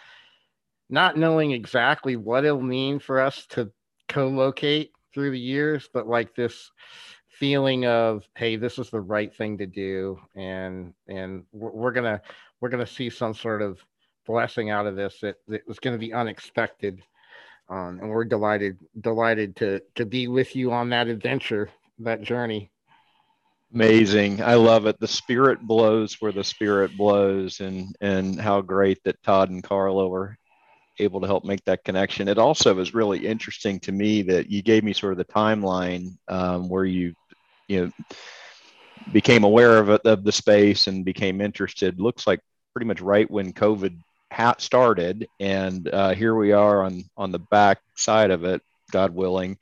not 0.90 1.18
knowing 1.18 1.52
exactly 1.52 2.16
what 2.16 2.46
it'll 2.46 2.62
mean 2.62 3.00
for 3.00 3.20
us 3.20 3.46
to 3.48 3.72
co-locate 4.08 4.92
through 5.14 5.32
the 5.32 5.40
years, 5.40 5.90
but 5.94 6.08
like 6.08 6.36
this 6.36 6.72
feeling 7.30 7.86
of 7.86 8.28
hey 8.36 8.56
this 8.56 8.80
is 8.80 8.90
the 8.90 9.00
right 9.00 9.36
thing 9.36 9.60
to 9.60 9.68
do 9.68 10.20
and 10.36 10.92
and 11.08 11.44
we're, 11.52 11.92
gonna 11.92 12.20
we're 12.60 12.70
gonna 12.70 12.88
see 12.88 13.12
some 13.12 13.32
sort 13.32 13.62
of 13.62 13.80
blessing 14.26 14.72
out 14.72 14.88
of 14.88 14.96
this 14.96 15.20
that, 15.20 15.36
that 15.48 15.62
was 15.68 15.78
to 15.78 16.00
be 16.00 16.12
unexpected 16.12 17.00
um, 17.70 18.00
and 18.02 18.10
we're 18.10 18.26
delighted 18.26 18.78
delighted 19.02 19.56
to 19.56 19.82
to 19.96 20.06
be 20.06 20.28
with 20.28 20.56
you 20.56 20.72
on 20.72 20.90
that 20.90 21.08
adventure 21.08 21.70
that 22.00 22.22
journey. 22.22 22.72
Amazing. 23.74 24.42
I 24.42 24.54
love 24.56 24.86
it. 24.86 25.00
The 25.00 25.08
spirit 25.08 25.60
blows 25.62 26.22
where 26.22 26.32
the 26.32 26.44
spirit 26.44 26.96
blows 26.96 27.60
and 27.60 27.96
and 28.00 28.40
how 28.40 28.62
great 28.62 29.04
that 29.04 29.22
todd 29.24 29.50
and 29.50 29.64
carla 29.64 30.10
are 30.10 30.38
able 31.00 31.22
to 31.22 31.28
help 31.28 31.46
make 31.46 31.64
that 31.66 31.84
connection 31.84 32.28
it 32.28 32.38
also 32.38 32.74
was 32.74 32.94
really 32.94 33.26
interesting 33.26 33.80
to 33.80 33.92
me 33.92 34.22
that 34.22 34.50
you 34.50 34.62
gave 34.62 34.84
me 34.84 34.94
sort 34.94 35.12
of 35.12 35.18
the 35.18 35.26
timeline 35.26 36.18
um, 36.28 36.70
where 36.70 36.86
you 36.86 37.14
you 37.68 37.86
know 37.86 37.92
became 39.12 39.44
aware 39.44 39.78
of 39.78 39.90
of 39.90 40.24
the 40.24 40.32
space 40.32 40.88
and 40.88 41.06
became 41.06 41.42
interested. 41.42 42.00
Looks 42.00 42.28
like 42.28 42.40
pretty 42.74 42.88
much 42.88 43.02
right 43.02 43.30
when 43.30 43.54
COVID 43.54 43.98
ha- 44.32 44.56
started, 44.58 45.28
and 45.40 45.88
uh, 45.90 46.14
here 46.14 46.36
we 46.36 46.52
are 46.52 46.84
on 46.84 47.04
on 47.16 47.32
the 47.32 47.40
back 47.40 47.80
side 47.96 48.32
of 48.32 48.44
it, 48.44 48.62
God 48.92 49.14
willing, 49.14 49.58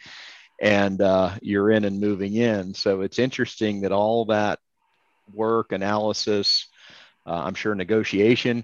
and 0.61 1.01
uh, 1.01 1.31
you're 1.41 1.71
in 1.71 1.85
and 1.85 1.99
moving 1.99 2.35
in. 2.35 2.73
So 2.73 3.01
it's 3.01 3.19
interesting 3.19 3.81
that 3.81 3.91
all 3.91 4.25
that 4.25 4.59
work, 5.33 5.71
analysis, 5.71 6.67
uh, 7.25 7.41
I'm 7.45 7.55
sure 7.55 7.73
negotiation, 7.75 8.63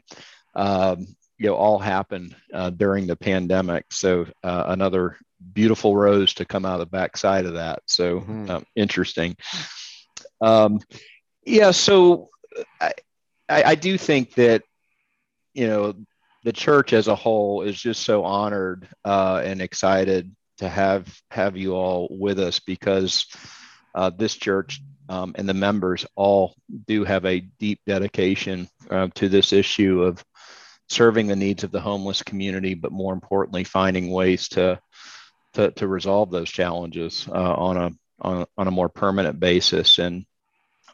um, 0.55 1.07
you 1.41 1.47
know, 1.47 1.55
all 1.55 1.79
happened 1.79 2.35
uh, 2.53 2.69
during 2.69 3.07
the 3.07 3.15
pandemic. 3.15 3.85
So 3.89 4.27
uh, 4.43 4.65
another 4.67 5.17
beautiful 5.53 5.97
rose 5.97 6.35
to 6.35 6.45
come 6.45 6.67
out 6.67 6.79
of 6.79 6.81
the 6.81 6.97
backside 6.97 7.47
of 7.47 7.55
that. 7.55 7.81
So 7.87 8.19
mm-hmm. 8.19 8.51
um, 8.51 8.65
interesting. 8.75 9.35
Um, 10.39 10.81
yeah, 11.43 11.71
so 11.71 12.29
I, 12.79 12.93
I, 13.49 13.75
do 13.75 13.97
think 13.97 14.35
that 14.35 14.61
you 15.55 15.67
know 15.67 15.95
the 16.43 16.53
church 16.53 16.93
as 16.93 17.07
a 17.07 17.15
whole 17.15 17.63
is 17.63 17.79
just 17.79 18.03
so 18.03 18.23
honored 18.23 18.87
uh, 19.03 19.41
and 19.43 19.61
excited 19.61 20.35
to 20.59 20.69
have 20.69 21.11
have 21.31 21.57
you 21.57 21.73
all 21.73 22.07
with 22.11 22.39
us 22.39 22.59
because 22.59 23.25
uh, 23.95 24.11
this 24.11 24.35
church 24.35 24.79
um, 25.09 25.33
and 25.35 25.49
the 25.49 25.55
members 25.55 26.05
all 26.15 26.55
do 26.85 27.03
have 27.03 27.25
a 27.25 27.39
deep 27.39 27.79
dedication 27.87 28.69
uh, 28.91 29.07
to 29.15 29.27
this 29.27 29.53
issue 29.53 30.03
of 30.03 30.23
serving 30.91 31.27
the 31.27 31.35
needs 31.35 31.63
of 31.63 31.71
the 31.71 31.79
homeless 31.79 32.21
community, 32.21 32.73
but 32.73 32.91
more 32.91 33.13
importantly, 33.13 33.63
finding 33.63 34.11
ways 34.11 34.49
to 34.49 34.79
to, 35.53 35.71
to 35.71 35.87
resolve 35.87 36.31
those 36.31 36.49
challenges 36.49 37.27
uh, 37.29 37.53
on 37.53 37.77
a 37.77 37.91
on, 38.21 38.45
on 38.57 38.67
a 38.67 38.71
more 38.71 38.89
permanent 38.89 39.39
basis. 39.39 39.99
And 39.99 40.25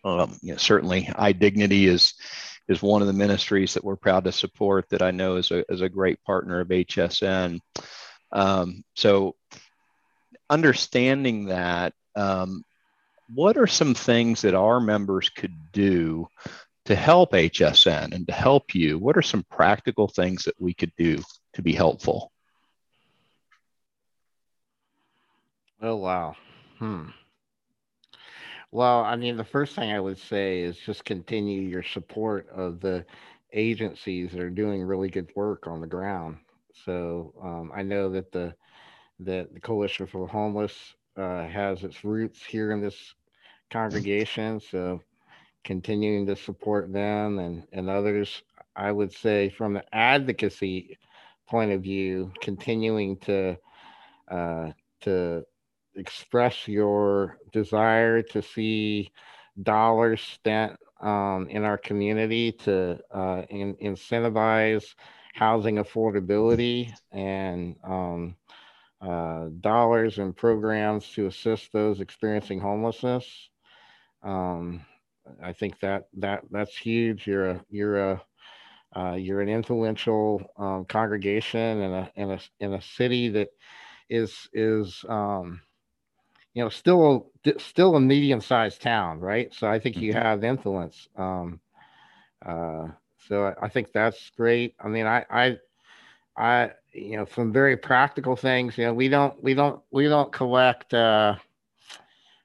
um, 0.04 0.38
you 0.42 0.54
know, 0.54 0.58
certainly, 0.58 1.04
iDignity 1.04 1.86
is 1.86 2.14
is 2.68 2.82
one 2.82 3.02
of 3.02 3.08
the 3.08 3.14
ministries 3.14 3.74
that 3.74 3.84
we're 3.84 3.96
proud 3.96 4.26
to 4.26 4.32
support. 4.32 4.88
That 4.90 5.02
I 5.02 5.12
know 5.12 5.38
is 5.38 5.52
a 5.52 5.66
is 5.72 5.82
a 5.82 5.90
great 5.90 6.24
partner 6.24 6.60
of 6.60 6.68
HSN. 6.68 7.60
Um, 8.32 8.84
so, 8.96 9.36
understanding 10.50 11.46
that, 11.46 11.94
um, 12.16 12.64
what 13.34 13.58
are 13.58 13.68
some 13.68 13.94
things 13.94 14.42
that 14.42 14.54
our 14.54 14.80
members 14.80 15.30
could 15.30 15.72
do 15.72 16.28
to 16.88 16.96
help 16.96 17.34
HSN 17.34 18.14
and 18.14 18.26
to 18.28 18.34
help 18.34 18.74
you? 18.74 18.98
What 18.98 19.18
are 19.18 19.22
some 19.22 19.44
practical 19.52 20.08
things 20.08 20.46
that 20.46 20.60
we 20.60 20.74
could 20.74 20.94
do 20.98 21.22
to 21.54 21.62
be 21.62 21.74
helpful? 21.74 22.32
Oh 25.82 25.98
wow. 25.98 26.36
Hmm. 26.80 27.10
Well, 28.72 29.04
I 29.04 29.18
mean, 29.18 29.36
the 29.36 29.44
first 29.44 29.76
thing 29.76 29.92
I 29.92 30.00
would 30.00 30.18
say 30.18 30.62
is 30.62 30.78
just 30.78 31.04
continue 31.04 31.62
your 31.62 31.84
support 31.84 32.48
of 32.50 32.80
the 32.80 33.06
agencies 33.52 34.32
that 34.32 34.42
are 34.42 34.50
doing 34.50 34.82
really 34.82 35.10
good 35.10 35.30
work 35.36 35.68
on 35.68 35.82
the 35.82 35.88
ground. 35.88 36.38
So 36.86 37.34
um, 37.44 37.72
I 37.76 37.82
know 37.82 38.10
that 38.12 38.32
the 38.32 38.56
that 39.20 39.54
the 39.54 39.60
Coalition 39.60 40.08
for 40.08 40.26
the 40.26 40.32
Homeless 40.32 40.96
uh, 41.18 41.48
has 41.48 41.84
its 41.84 42.06
roots 42.06 42.46
here 42.46 42.72
in 42.72 42.80
this 42.80 43.14
congregation. 43.72 44.62
So 44.62 45.02
continuing 45.64 46.26
to 46.28 46.36
support 46.36 46.92
them 46.92 47.40
and 47.40 47.68
and 47.72 47.90
others, 47.90 48.44
I 48.76 48.92
would 48.92 49.14
say 49.14 49.50
from 49.50 49.74
the 49.74 49.84
advocacy 49.94 50.98
point 51.48 51.72
of 51.72 51.82
view, 51.82 52.32
continuing 52.42 53.18
to 53.20 53.58
uh, 54.30 54.72
to 55.02 55.44
express 55.96 56.68
your 56.68 57.38
desire 57.52 58.22
to 58.22 58.42
see 58.42 59.12
dollars 59.64 60.22
spent 60.22 60.78
um, 61.02 61.48
in 61.50 61.64
our 61.64 61.78
community 61.78 62.52
to 62.52 63.00
uh, 63.12 63.44
in, 63.50 63.76
incentivize 63.76 64.96
housing 65.34 65.76
affordability 65.76 66.92
and 67.12 67.76
um, 67.84 68.36
uh, 69.02 69.46
dollars 69.62 70.18
and 70.18 70.36
programs 70.36 71.08
to 71.12 71.28
assist 71.28 71.72
those 71.72 72.02
experiencing 72.02 72.60
homelessness. 72.60 73.50
Um, 74.24 74.82
I 75.42 75.54
think 75.54 75.80
that 75.80 76.08
that 76.18 76.44
that's 76.52 76.76
huge. 76.76 77.28
You're 77.28 77.50
a 77.50 77.66
you're 77.70 78.12
a 78.12 78.22
uh, 78.96 79.14
you're 79.14 79.42
an 79.42 79.50
influential 79.50 80.42
um, 80.58 80.86
congregation 80.86 81.82
in 81.82 81.94
a 81.94 82.12
in 82.16 82.32
a 82.32 82.40
in 82.60 82.74
a 82.74 82.82
city 82.82 83.30
that 83.30 83.50
is 84.10 84.50
is 84.54 85.04
um, 85.10 85.62
you 86.54 86.64
know 86.64 86.70
still 86.70 87.32
still 87.58 87.96
a 87.96 88.00
medium 88.00 88.42
sized 88.42 88.82
town, 88.82 89.20
right? 89.20 89.54
So 89.54 89.68
I 89.68 89.80
think 89.80 89.98
you 89.98 90.14
mm-hmm. 90.14 90.22
have 90.22 90.44
influence. 90.44 91.08
Um, 91.16 91.60
uh, 92.46 92.88
so 93.28 93.46
I, 93.46 93.66
I 93.66 93.70
think 93.70 93.92
that's 93.92 94.32
great. 94.32 94.76
I 94.80 94.88
mean, 94.88 95.06
I 95.06 95.26
I 95.30 95.58
I 96.36 96.72
you 96.94 97.18
know 97.18 97.26
some 97.26 97.52
very 97.52 97.78
practical 97.78 98.36
things. 98.36 98.78
You 98.78 98.86
know, 98.86 98.94
we 98.94 99.10
don't 99.10 99.42
we 99.44 99.54
don't 99.54 99.82
we 99.92 100.08
don't 100.08 100.32
collect. 100.32 100.94
Uh, 100.94 101.36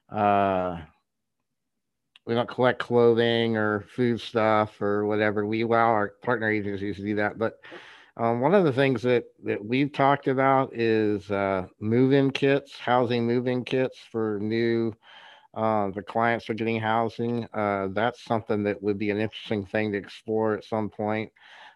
uh, 0.09 0.79
we 2.25 2.33
don't 2.33 2.49
collect 2.49 2.79
clothing 2.79 3.57
or 3.57 3.81
food 3.95 4.19
stuff 4.21 4.81
or 4.81 5.05
whatever. 5.05 5.45
We 5.45 5.63
allow 5.63 5.89
our 5.89 6.09
partner 6.23 6.49
agencies 6.49 6.95
to 6.97 7.01
do 7.03 7.15
that. 7.15 7.37
But 7.37 7.59
um, 8.15 8.41
one 8.41 8.53
of 8.53 8.63
the 8.63 8.71
things 8.71 9.01
that, 9.03 9.25
that 9.43 9.63
we've 9.63 9.91
talked 9.91 10.27
about 10.27 10.73
is 10.73 11.29
uh, 11.31 11.67
move-in 11.79 12.31
kits, 12.31 12.77
housing 12.77 13.25
move-in 13.25 13.65
kits 13.65 13.97
for 14.11 14.39
new, 14.41 14.93
uh, 15.55 15.89
the 15.91 16.01
clients 16.01 16.49
are 16.49 16.53
getting 16.53 16.79
housing. 16.79 17.47
Uh, 17.53 17.87
that's 17.91 18.23
something 18.23 18.63
that 18.63 18.81
would 18.81 18.97
be 18.97 19.09
an 19.09 19.19
interesting 19.19 19.65
thing 19.65 19.91
to 19.91 19.97
explore 19.97 20.53
at 20.55 20.63
some 20.63 20.89
point. 20.89 21.31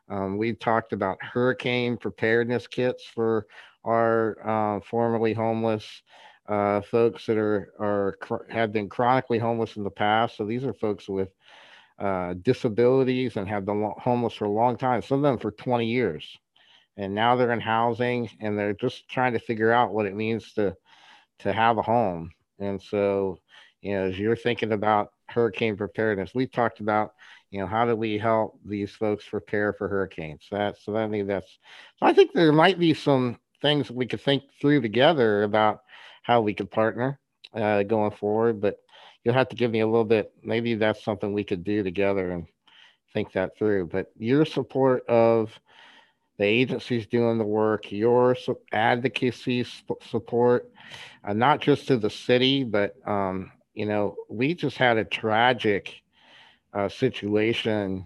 Um, 0.10 0.38
we've 0.38 0.60
talked 0.60 0.94
about 0.94 1.22
hurricane 1.22 1.98
preparedness 1.98 2.68
kits 2.68 3.04
for 3.04 3.48
our 3.84 4.38
uh, 4.48 4.80
formerly 4.82 5.34
homeless 5.34 6.04
uh, 6.48 6.82
folks 6.82 7.26
that 7.26 7.38
are 7.38 7.74
are 7.80 8.18
have 8.50 8.72
been 8.72 8.90
chronically 8.90 9.40
homeless 9.40 9.76
in 9.76 9.84
the 9.84 9.90
past. 9.90 10.38
So 10.38 10.46
these 10.46 10.64
are 10.64 10.74
folks 10.74 11.08
with 11.10 11.30
uh, 12.00 12.36
disabilities 12.42 13.36
and 13.38 13.48
have 13.48 13.66
been 13.66 13.92
homeless 13.98 14.34
for 14.34 14.46
a 14.46 14.52
long 14.52 14.78
time. 14.78 15.02
Some 15.02 15.18
of 15.18 15.24
them 15.24 15.40
for 15.40 15.52
20 15.52 15.86
years, 15.86 16.38
and 16.96 17.14
now 17.14 17.36
they're 17.36 17.52
in 17.52 17.60
housing 17.60 18.30
and 18.40 18.58
they're 18.58 18.74
just 18.74 19.10
trying 19.10 19.34
to 19.34 19.40
figure 19.40 19.72
out 19.72 19.94
what 19.94 20.06
it 20.06 20.16
means 20.16 20.54
to 20.54 20.76
to 21.40 21.54
have 21.54 21.78
a 21.78 21.84
home. 21.84 22.32
And 22.60 22.82
so, 22.82 23.40
you 23.82 23.94
know, 23.94 24.06
as 24.06 24.18
you're 24.18 24.36
thinking 24.36 24.72
about 24.72 25.10
hurricane 25.28 25.78
preparedness, 25.78 26.34
we 26.34 26.48
talked 26.48 26.80
about 26.80 27.12
you 27.52 27.60
know 27.60 27.68
how 27.68 27.86
do 27.86 27.96
we 27.96 28.18
help 28.18 28.60
these 28.66 28.92
folks 28.92 29.28
prepare 29.28 29.74
for 29.74 29.88
hurricanes 29.88 30.46
that's 30.52 30.84
so 30.84 30.96
i 30.96 31.08
think 31.08 31.28
that's 31.28 31.58
so 31.98 32.06
i 32.06 32.14
think 32.14 32.34
there 32.34 32.52
might 32.52 32.78
be 32.78 32.94
some 32.94 33.38
things 33.62 33.88
that 33.88 33.96
we 33.96 34.06
could 34.06 34.22
think 34.22 34.44
through 34.60 34.82
together 34.82 35.44
about 35.44 35.82
how 36.28 36.42
we 36.42 36.54
could 36.54 36.70
partner 36.70 37.18
uh, 37.54 37.84
going 37.84 38.12
forward. 38.12 38.60
But 38.60 38.80
you'll 39.24 39.34
have 39.34 39.48
to 39.50 39.56
give 39.56 39.72
me 39.72 39.80
a 39.80 39.88
little 39.88 40.06
bit. 40.06 40.34
Maybe 40.44 40.76
that's 40.76 41.04
something 41.04 41.32
we 41.32 41.46
could 41.46 41.64
do 41.64 41.84
together 41.84 42.32
and 42.32 42.48
think 43.14 43.32
that 43.32 43.58
through. 43.58 43.88
But 43.88 44.12
your 44.18 44.44
support 44.44 45.08
of 45.08 45.58
the 46.38 46.44
agencies 46.44 47.08
doing 47.08 47.38
the 47.38 47.46
work, 47.46 47.92
your 47.92 48.36
advocacy 48.74 49.66
support, 50.02 50.70
uh, 51.24 51.34
not 51.34 51.62
just 51.62 51.88
to 51.88 51.98
the 51.98 52.10
city, 52.10 52.66
but 52.66 52.96
um, 53.08 53.52
you 53.74 53.86
know, 53.86 54.16
we 54.30 54.54
just 54.54 54.78
had 54.78 54.98
a 54.98 55.06
tragic 55.06 56.02
uh, 56.74 56.90
situation 56.90 58.06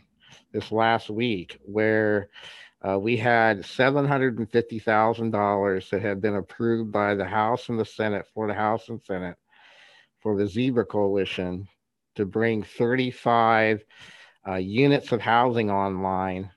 this 0.54 0.72
last 0.72 1.10
week 1.10 1.60
where 1.64 2.30
uh, 2.88 2.98
we 2.98 3.18
had 3.18 3.62
$750,000 3.62 5.90
that 5.90 6.02
had 6.02 6.22
been 6.22 6.36
approved 6.36 6.90
by 6.92 7.16
the 7.16 7.26
House 7.26 7.70
and 7.70 7.80
the 7.80 7.86
Senate 7.86 8.28
for 8.34 8.48
the 8.48 8.54
House 8.54 8.90
and 8.90 9.02
Senate 9.04 9.38
for 10.20 10.38
the 10.38 10.48
Zebra 10.48 10.86
Coalition 10.86 11.68
to 12.16 12.26
bring 12.26 12.64
35 12.64 13.84
uh, 14.48 14.56
units 14.56 15.12
of 15.12 15.22
housing 15.22 15.70
online 15.70 16.50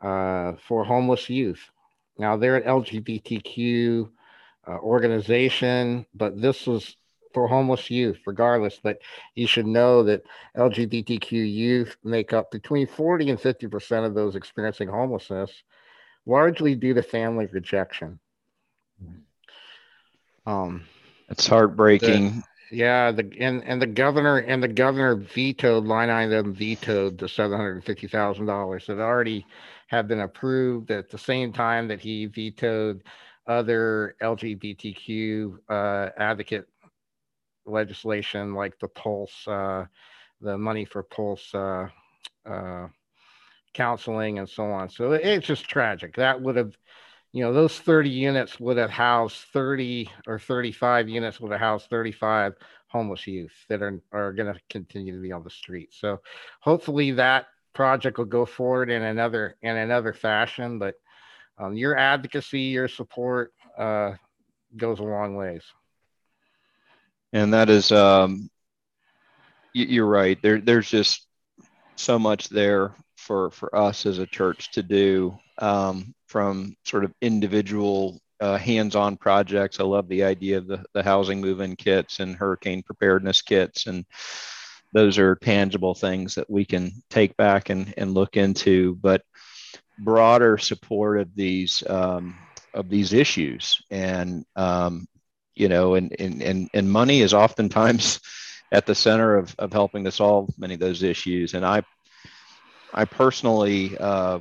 uh, 0.00 0.52
for 0.66 0.84
homeless 0.84 1.30
youth. 1.30 1.70
Now, 2.18 2.36
they're 2.36 2.56
an 2.56 2.64
LGBTQ 2.64 4.10
uh, 4.66 4.70
organization, 4.70 6.04
but 6.14 6.40
this 6.40 6.66
was 6.66 6.96
for 7.32 7.48
homeless 7.48 7.90
youth, 7.90 8.18
regardless. 8.26 8.80
But 8.82 8.98
you 9.34 9.46
should 9.46 9.66
know 9.66 10.02
that 10.04 10.22
LGBTQ 10.56 11.30
youth 11.30 11.96
make 12.04 12.32
up 12.32 12.50
between 12.50 12.86
40 12.86 13.30
and 13.30 13.38
50% 13.38 14.06
of 14.06 14.14
those 14.14 14.36
experiencing 14.36 14.88
homelessness, 14.88 15.50
largely 16.26 16.74
due 16.74 16.94
to 16.94 17.02
family 17.02 17.46
rejection. 17.52 18.18
Um, 20.46 20.84
it's 21.28 21.46
heartbreaking. 21.46 22.42
The, 22.70 22.76
yeah, 22.76 23.12
the 23.12 23.30
and 23.38 23.62
and 23.64 23.80
the 23.80 23.86
governor 23.86 24.38
and 24.38 24.62
the 24.62 24.68
governor 24.68 25.14
vetoed 25.14 25.84
line 25.84 26.10
item 26.10 26.54
vetoed 26.54 27.18
the 27.18 27.28
seven 27.28 27.56
hundred 27.56 27.84
fifty 27.84 28.08
thousand 28.08 28.46
dollars 28.46 28.86
that 28.86 28.98
already 28.98 29.46
had 29.88 30.08
been 30.08 30.20
approved 30.20 30.90
at 30.90 31.10
the 31.10 31.18
same 31.18 31.52
time 31.52 31.86
that 31.88 32.00
he 32.00 32.26
vetoed 32.26 33.02
other 33.46 34.16
LGBTQ 34.22 35.58
uh, 35.68 36.08
advocate 36.16 36.66
legislation 37.66 38.54
like 38.54 38.78
the 38.78 38.88
Pulse, 38.88 39.46
uh, 39.46 39.86
the 40.40 40.58
money 40.58 40.84
for 40.84 41.02
Pulse 41.02 41.54
uh, 41.54 41.88
uh, 42.46 42.88
counseling 43.74 44.38
and 44.38 44.48
so 44.48 44.64
on. 44.64 44.88
So 44.88 45.12
it's 45.12 45.46
just 45.46 45.68
tragic. 45.68 46.16
That 46.16 46.40
would 46.40 46.56
have, 46.56 46.76
you 47.32 47.42
know, 47.42 47.52
those 47.52 47.78
30 47.78 48.10
units 48.10 48.60
would 48.60 48.76
have 48.76 48.90
housed 48.90 49.36
30 49.52 50.10
or 50.26 50.38
35 50.38 51.08
units 51.08 51.40
would 51.40 51.52
have 51.52 51.60
housed 51.60 51.88
35 51.88 52.54
homeless 52.88 53.26
youth 53.26 53.54
that 53.68 53.82
are, 53.82 54.00
are 54.12 54.32
going 54.32 54.52
to 54.52 54.60
continue 54.68 55.14
to 55.14 55.22
be 55.22 55.32
on 55.32 55.42
the 55.42 55.50
street. 55.50 55.90
So 55.92 56.20
hopefully 56.60 57.12
that 57.12 57.46
project 57.72 58.18
will 58.18 58.26
go 58.26 58.44
forward 58.44 58.90
in 58.90 59.02
another 59.02 59.56
in 59.62 59.76
another 59.76 60.12
fashion. 60.12 60.78
But 60.78 60.96
um, 61.58 61.74
your 61.74 61.96
advocacy, 61.96 62.60
your 62.60 62.88
support 62.88 63.52
uh, 63.78 64.12
goes 64.76 64.98
a 64.98 65.04
long 65.04 65.36
ways 65.36 65.62
and 67.32 67.54
that 67.54 67.70
is 67.70 67.92
um, 67.92 68.48
you're 69.72 70.06
right. 70.06 70.38
There 70.42 70.60
there's 70.60 70.90
just 70.90 71.26
so 71.96 72.18
much 72.18 72.48
there 72.48 72.94
for 73.16 73.50
for 73.50 73.74
us 73.74 74.06
as 74.06 74.18
a 74.18 74.26
church 74.26 74.72
to 74.72 74.82
do 74.82 75.38
um, 75.58 76.14
from 76.26 76.76
sort 76.84 77.04
of 77.04 77.12
individual 77.20 78.20
uh, 78.40 78.58
hands-on 78.58 79.16
projects. 79.16 79.78
I 79.78 79.84
love 79.84 80.08
the 80.08 80.24
idea 80.24 80.58
of 80.58 80.66
the, 80.66 80.84
the 80.94 81.02
housing 81.02 81.40
move-in 81.40 81.76
kits 81.76 82.18
and 82.18 82.34
hurricane 82.34 82.82
preparedness 82.82 83.40
kits. 83.40 83.86
And 83.86 84.04
those 84.92 85.16
are 85.16 85.36
tangible 85.36 85.94
things 85.94 86.34
that 86.34 86.50
we 86.50 86.64
can 86.64 86.90
take 87.08 87.36
back 87.36 87.70
and, 87.70 87.94
and 87.96 88.14
look 88.14 88.36
into. 88.36 88.96
But 88.96 89.22
broader 90.00 90.58
support 90.58 91.20
of 91.20 91.34
these 91.36 91.84
um, 91.88 92.36
of 92.74 92.88
these 92.88 93.12
issues 93.12 93.80
and 93.90 94.44
um, 94.56 95.06
you 95.54 95.68
know, 95.68 95.94
and, 95.94 96.14
and, 96.18 96.70
and, 96.72 96.90
money 96.90 97.20
is 97.20 97.34
oftentimes 97.34 98.20
at 98.72 98.86
the 98.86 98.94
center 98.94 99.36
of, 99.36 99.54
of 99.58 99.72
helping 99.72 100.04
to 100.04 100.10
solve 100.10 100.50
many 100.58 100.74
of 100.74 100.80
those 100.80 101.02
issues. 101.02 101.54
And 101.54 101.64
I, 101.64 101.82
I 102.92 103.04
personally 103.04 103.96
uh, 103.98 104.40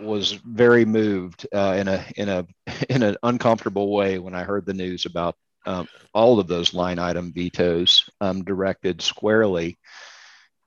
was 0.00 0.32
very 0.32 0.84
moved 0.84 1.46
uh, 1.54 1.76
in 1.78 1.88
a 1.88 2.04
in 2.16 2.28
a 2.28 2.46
in 2.88 3.02
an 3.02 3.16
uncomfortable 3.22 3.92
way 3.92 4.18
when 4.18 4.34
I 4.34 4.44
heard 4.44 4.66
the 4.66 4.74
news 4.74 5.06
about 5.06 5.36
um, 5.66 5.88
all 6.14 6.38
of 6.38 6.46
those 6.46 6.74
line 6.74 6.98
item 6.98 7.32
vetoes 7.32 8.08
um, 8.20 8.44
directed 8.44 9.02
squarely 9.02 9.78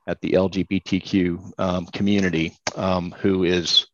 at 0.07 0.19
the 0.21 0.31
LGBTQ 0.31 1.51
um, 1.57 1.85
community, 1.85 2.57
um, 2.75 3.13
who 3.19 3.43
is, 3.43 3.87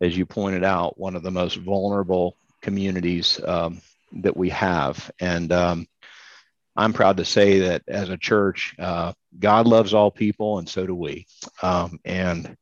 as 0.00 0.16
you 0.16 0.24
pointed 0.26 0.62
out, 0.62 0.98
one 0.98 1.16
of 1.16 1.22
the 1.22 1.30
most 1.30 1.56
vulnerable 1.56 2.36
communities 2.60 3.40
um, 3.44 3.80
that 4.22 4.36
we 4.36 4.50
have. 4.50 5.10
And 5.20 5.52
um, 5.52 5.86
I'm 6.76 6.92
proud 6.92 7.16
to 7.18 7.24
say 7.24 7.60
that 7.60 7.82
as 7.88 8.10
a 8.10 8.16
church, 8.16 8.74
uh, 8.78 9.12
God 9.38 9.66
loves 9.66 9.94
all 9.94 10.10
people, 10.10 10.58
and 10.58 10.68
so 10.68 10.86
do 10.86 10.94
we. 10.94 11.26
Um, 11.62 11.98
and 12.04 12.56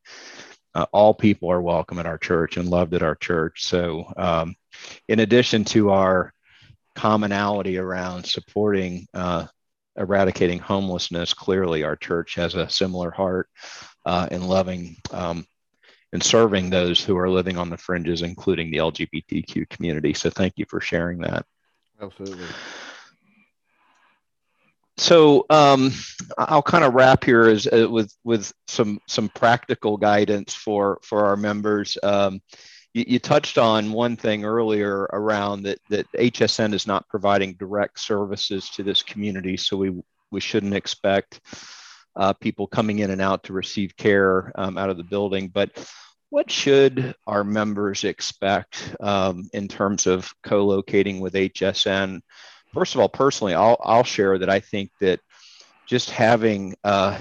uh, 0.75 0.87
all 0.93 1.15
people 1.15 1.51
are 1.51 1.63
welcome 1.63 1.99
at 1.99 2.07
our 2.07 2.19
church 2.19 2.57
and 2.57 2.69
loved 2.69 2.95
at 2.95 3.03
our 3.03 3.15
church. 3.15 3.65
So, 3.65 4.13
um, 4.17 4.55
in 5.09 5.21
addition 5.21 5.65
to 5.67 5.91
our 5.91 6.33
commonality 6.95 7.79
around 7.79 8.25
supporting 8.25 9.07
uh, 9.15 9.47
eradicating 9.97 10.59
homelessness, 10.59 11.33
clearly 11.33 11.85
our 11.85 11.97
church 11.97 12.35
has 12.35 12.55
a 12.55 12.69
similar 12.69 13.11
heart 13.11 13.49
uh, 14.05 14.29
in 14.31 14.47
loving 14.47 14.97
um, 15.13 15.47
and 16.15 16.23
serving 16.23 16.71
those 16.71 17.05
who 17.05 17.19
are 17.19 17.29
living 17.29 17.59
on 17.59 17.69
the 17.69 17.77
fringes, 17.77 18.23
including 18.23 18.71
the 18.71 18.79
LGBTQ 18.79 19.69
community. 19.69 20.15
So 20.15 20.31
thank 20.31 20.55
you 20.57 20.65
for 20.71 20.81
sharing 20.81 21.19
that. 21.19 21.45
Absolutely. 22.01 22.47
so 24.97 25.45
um, 25.51 25.91
I'll 26.39 26.63
kind 26.63 26.85
of 26.85 26.95
wrap 26.95 27.25
here 27.25 27.43
as, 27.43 27.67
uh, 27.67 27.89
with 27.91 28.13
with 28.23 28.53
some 28.69 29.01
some 29.07 29.29
practical 29.29 29.97
guidance 29.97 30.55
for 30.55 31.01
for 31.03 31.27
our 31.27 31.37
members. 31.37 31.99
Um, 32.03 32.41
you, 32.93 33.05
you, 33.09 33.19
touched 33.19 33.59
on 33.59 33.91
one 33.91 34.17
thing 34.17 34.45
earlier 34.45 35.09
around 35.13 35.65
that 35.65 35.81
that 35.91 36.07
HSN 36.13 36.75
is 36.75 36.87
not 36.87 37.09
providing 37.09 37.55
direct 37.55 37.99
services 37.99 38.71
to 38.71 38.85
this 38.85 39.03
community, 39.03 39.57
so 39.57 39.77
we 39.77 40.01
we 40.31 40.41
shouldn't 40.41 40.75
expect 40.75 41.41
uh, 42.17 42.33
people 42.35 42.67
coming 42.67 43.01
in 43.01 43.11
and 43.11 43.21
out 43.21 43.45
to 43.45 43.53
receive 43.53 43.97
care 43.97 44.53
um, 44.55 44.79
out 44.79 44.91
of 44.91 44.97
the 44.97 45.05
building. 45.05 45.49
But 45.49 45.71
what 46.31 46.51
should 46.51 47.15
our 47.27 47.45
members 47.45 48.05
expect 48.05 48.95
um, 49.01 49.49
in 49.53 49.69
terms 49.69 50.07
of 50.07 50.33
co-locating 50.43 51.21
with 51.21 51.35
HSN? 51.35 52.21
first 52.75 52.95
of 52.95 53.01
all, 53.01 53.09
personally, 53.09 53.55
I'll 53.55 53.79
I'll 53.83 54.05
share 54.05 54.37
that 54.39 54.51
I 54.51 54.61
think 54.61 54.91
that 55.01 55.21
just 55.87 56.11
having 56.11 56.75
uh, 56.83 57.17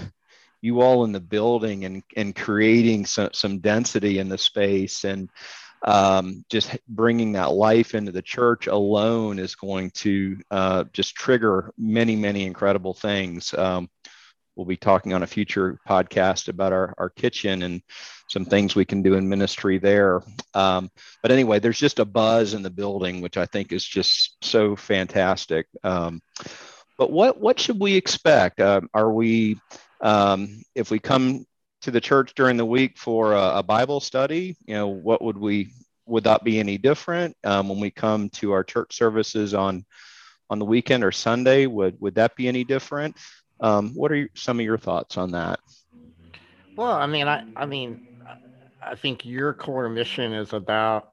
you 0.61 0.81
all 0.81 1.05
in 1.05 1.11
the 1.11 1.21
building 1.21 1.85
and 1.85 2.03
and 2.17 2.35
creating 2.35 3.05
some 3.05 3.29
some 3.31 3.59
density 3.59 4.17
in 4.17 4.27
the 4.27 4.37
space 4.37 5.05
and 5.05 5.29
um, 5.85 6.43
just 6.49 6.77
bringing 6.87 7.33
that 7.33 7.51
life 7.51 7.93
into 7.93 8.11
the 8.11 8.21
church 8.21 8.67
alone 8.67 9.37
is 9.37 9.55
going 9.55 9.91
to 9.91 10.37
uh, 10.49 10.85
just 10.91 11.15
trigger 11.15 11.71
many 11.77 12.15
many 12.15 12.45
incredible 12.45 12.93
things. 12.93 13.53
Um, 13.53 13.89
we'll 14.55 14.65
be 14.65 14.77
talking 14.77 15.13
on 15.13 15.23
a 15.23 15.27
future 15.27 15.79
podcast 15.87 16.47
about 16.47 16.73
our, 16.73 16.93
our 16.97 17.09
kitchen 17.09 17.63
and 17.63 17.81
some 18.29 18.45
things 18.45 18.75
we 18.75 18.85
can 18.85 19.01
do 19.01 19.15
in 19.15 19.27
ministry 19.27 19.77
there. 19.77 20.21
Um, 20.53 20.89
but 21.21 21.31
anyway, 21.31 21.59
there's 21.59 21.79
just 21.79 21.99
a 21.99 22.05
buzz 22.05 22.53
in 22.53 22.63
the 22.63 22.69
building, 22.69 23.21
which 23.21 23.37
I 23.37 23.45
think 23.45 23.71
is 23.71 23.85
just 23.85 24.37
so 24.41 24.75
fantastic. 24.75 25.67
Um, 25.83 26.21
but 26.97 27.11
what 27.11 27.39
what 27.39 27.59
should 27.59 27.79
we 27.79 27.95
expect? 27.95 28.59
Uh, 28.59 28.81
are 28.93 29.11
we 29.11 29.59
um, 30.01 30.61
if 30.75 30.91
we 30.91 30.99
come 30.99 31.45
to 31.81 31.91
the 31.91 32.01
church 32.01 32.33
during 32.35 32.57
the 32.57 32.65
week 32.65 32.97
for 32.97 33.33
a, 33.33 33.57
a, 33.57 33.63
Bible 33.63 33.99
study? 33.99 34.55
You 34.65 34.75
know, 34.75 34.87
what 34.87 35.21
would 35.21 35.37
we 35.37 35.73
would 36.05 36.25
that 36.25 36.43
be 36.43 36.59
any 36.59 36.77
different 36.77 37.35
um, 37.43 37.69
when 37.69 37.79
we 37.79 37.91
come 37.91 38.29
to 38.29 38.51
our 38.51 38.63
church 38.63 38.95
services 38.95 39.53
on 39.53 39.85
on 40.49 40.59
the 40.59 40.65
weekend 40.65 41.03
or 41.03 41.11
Sunday? 41.11 41.65
Would 41.65 41.99
would 41.99 42.15
that 42.15 42.35
be 42.35 42.47
any 42.47 42.63
different? 42.63 43.17
Um, 43.63 43.93
what 43.95 44.11
are 44.11 44.29
some 44.35 44.59
of 44.59 44.65
your 44.65 44.77
thoughts 44.77 45.17
on 45.17 45.31
that? 45.31 45.59
Well, 46.75 46.91
I 46.91 47.07
mean, 47.07 47.29
I, 47.29 47.45
I 47.55 47.65
mean, 47.65 48.05
I 48.85 48.95
think 48.95 49.25
your 49.25 49.53
core 49.53 49.87
mission 49.87 50.33
is 50.33 50.51
about 50.51 51.11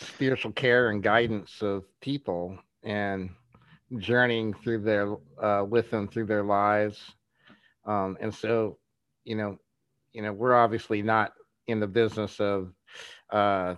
spiritual 0.00 0.50
care 0.50 0.90
and 0.90 1.00
guidance 1.00 1.62
of 1.62 1.84
people 2.00 2.58
and 2.82 3.30
journeying 3.98 4.52
through 4.52 4.80
their 4.80 5.14
uh, 5.40 5.64
with 5.64 5.92
them 5.92 6.08
through 6.08 6.26
their 6.26 6.42
lives. 6.42 7.00
Um, 7.86 8.18
and 8.20 8.34
so, 8.34 8.78
you 9.24 9.36
know, 9.36 9.58
you 10.12 10.22
know, 10.22 10.32
we're 10.32 10.56
obviously 10.56 11.02
not 11.02 11.34
in 11.68 11.78
the 11.78 11.86
business 11.86 12.40
of 12.40 12.72
uh, 13.30 13.76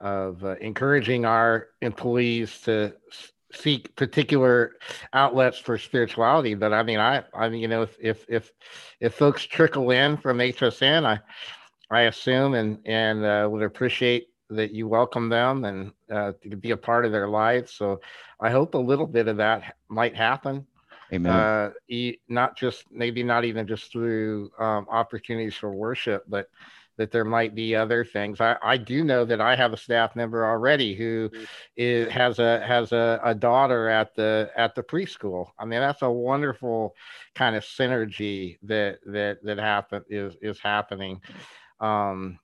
of 0.00 0.44
uh, 0.44 0.54
encouraging 0.60 1.24
our 1.24 1.66
employees 1.82 2.60
to 2.60 2.94
seek 3.52 3.94
particular 3.96 4.72
outlets 5.12 5.58
for 5.58 5.76
spirituality 5.78 6.54
but 6.54 6.72
i 6.72 6.82
mean 6.82 6.98
i 6.98 7.22
i 7.34 7.48
mean 7.48 7.60
you 7.60 7.68
know 7.68 7.82
if 7.82 7.96
if 8.00 8.24
if, 8.28 8.52
if 9.00 9.14
folks 9.14 9.44
trickle 9.44 9.90
in 9.90 10.16
from 10.16 10.38
hsn 10.38 11.04
i 11.04 11.18
i 11.90 12.02
assume 12.02 12.54
and 12.54 12.78
and 12.84 13.24
uh, 13.24 13.48
would 13.50 13.62
appreciate 13.62 14.28
that 14.48 14.72
you 14.72 14.88
welcome 14.88 15.28
them 15.28 15.64
and 15.64 15.92
uh, 16.12 16.32
to 16.42 16.56
be 16.56 16.72
a 16.72 16.76
part 16.76 17.04
of 17.04 17.12
their 17.12 17.28
lives 17.28 17.72
so 17.72 18.00
i 18.40 18.50
hope 18.50 18.74
a 18.74 18.78
little 18.78 19.06
bit 19.06 19.28
of 19.28 19.36
that 19.36 19.74
might 19.88 20.14
happen 20.14 20.66
Amen. 21.12 21.32
Uh, 21.32 21.70
not 22.28 22.56
just 22.56 22.84
maybe 22.90 23.22
not 23.22 23.44
even 23.44 23.66
just 23.66 23.90
through 23.90 24.50
um, 24.58 24.86
opportunities 24.88 25.56
for 25.56 25.72
worship, 25.74 26.24
but 26.28 26.48
that 27.00 27.10
there 27.10 27.24
might 27.24 27.54
be 27.54 27.74
other 27.74 28.04
things. 28.04 28.42
I, 28.42 28.56
I 28.62 28.76
do 28.76 29.02
know 29.02 29.24
that 29.24 29.40
I 29.40 29.56
have 29.56 29.72
a 29.72 29.78
staff 29.78 30.14
member 30.14 30.44
already 30.44 30.94
who 30.94 31.30
mm. 31.78 32.10
has 32.10 32.38
a 32.38 32.60
has 32.60 32.92
a, 32.92 33.18
a 33.24 33.34
daughter 33.34 33.88
at 33.88 34.14
the 34.14 34.50
at 34.54 34.74
the 34.74 34.82
preschool. 34.82 35.46
I 35.58 35.64
mean, 35.64 35.80
that's 35.80 36.02
a 36.02 36.10
wonderful 36.10 36.94
kind 37.34 37.56
of 37.56 37.64
synergy 37.64 38.58
that 38.64 38.98
that 39.06 39.38
that 39.44 39.56
happen 39.56 40.04
is 40.10 40.36
is 40.42 40.60
happening. 40.60 41.22
Um, 41.80 42.38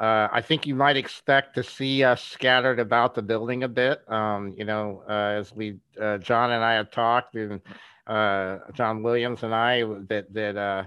uh, 0.00 0.28
I 0.32 0.40
think 0.40 0.66
you 0.66 0.74
might 0.74 0.96
expect 0.96 1.54
to 1.56 1.62
see 1.62 2.02
us 2.02 2.24
scattered 2.24 2.80
about 2.80 3.14
the 3.14 3.20
building 3.20 3.62
a 3.62 3.68
bit. 3.68 4.10
Um, 4.10 4.54
you 4.56 4.64
know, 4.64 5.02
uh, 5.06 5.38
as 5.38 5.54
we 5.54 5.80
uh, 6.00 6.16
John 6.16 6.50
and 6.50 6.64
I 6.64 6.72
have 6.76 6.90
talked, 6.90 7.34
and 7.34 7.60
uh, 8.06 8.56
John 8.72 9.02
Williams 9.02 9.42
and 9.42 9.54
I 9.54 9.82
that 10.08 10.32
that 10.32 10.56
uh, 10.56 10.84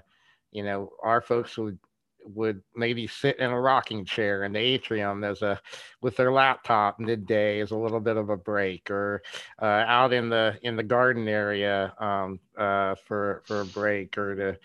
you 0.51 0.63
know 0.63 0.89
our 1.03 1.21
folks 1.21 1.55
would 1.55 1.77
would 2.25 2.61
maybe 2.75 3.07
sit 3.07 3.39
in 3.39 3.51
a 3.51 3.59
rocking 3.59 4.05
chair 4.05 4.43
in 4.43 4.53
the 4.53 4.59
atrium 4.59 5.23
as 5.23 5.41
a 5.41 5.59
with 6.01 6.15
their 6.15 6.31
laptop 6.31 6.99
midday 6.99 7.59
as 7.59 7.71
a 7.71 7.77
little 7.77 7.99
bit 7.99 8.17
of 8.17 8.29
a 8.29 8.37
break 8.37 8.89
or 8.89 9.21
uh, 9.61 9.65
out 9.87 10.13
in 10.13 10.29
the 10.29 10.57
in 10.63 10.75
the 10.75 10.83
garden 10.83 11.27
area 11.27 11.93
um, 11.99 12.39
uh, 12.57 12.95
for 13.07 13.43
for 13.45 13.61
a 13.61 13.65
break 13.65 14.17
or 14.17 14.35
to 14.35 14.59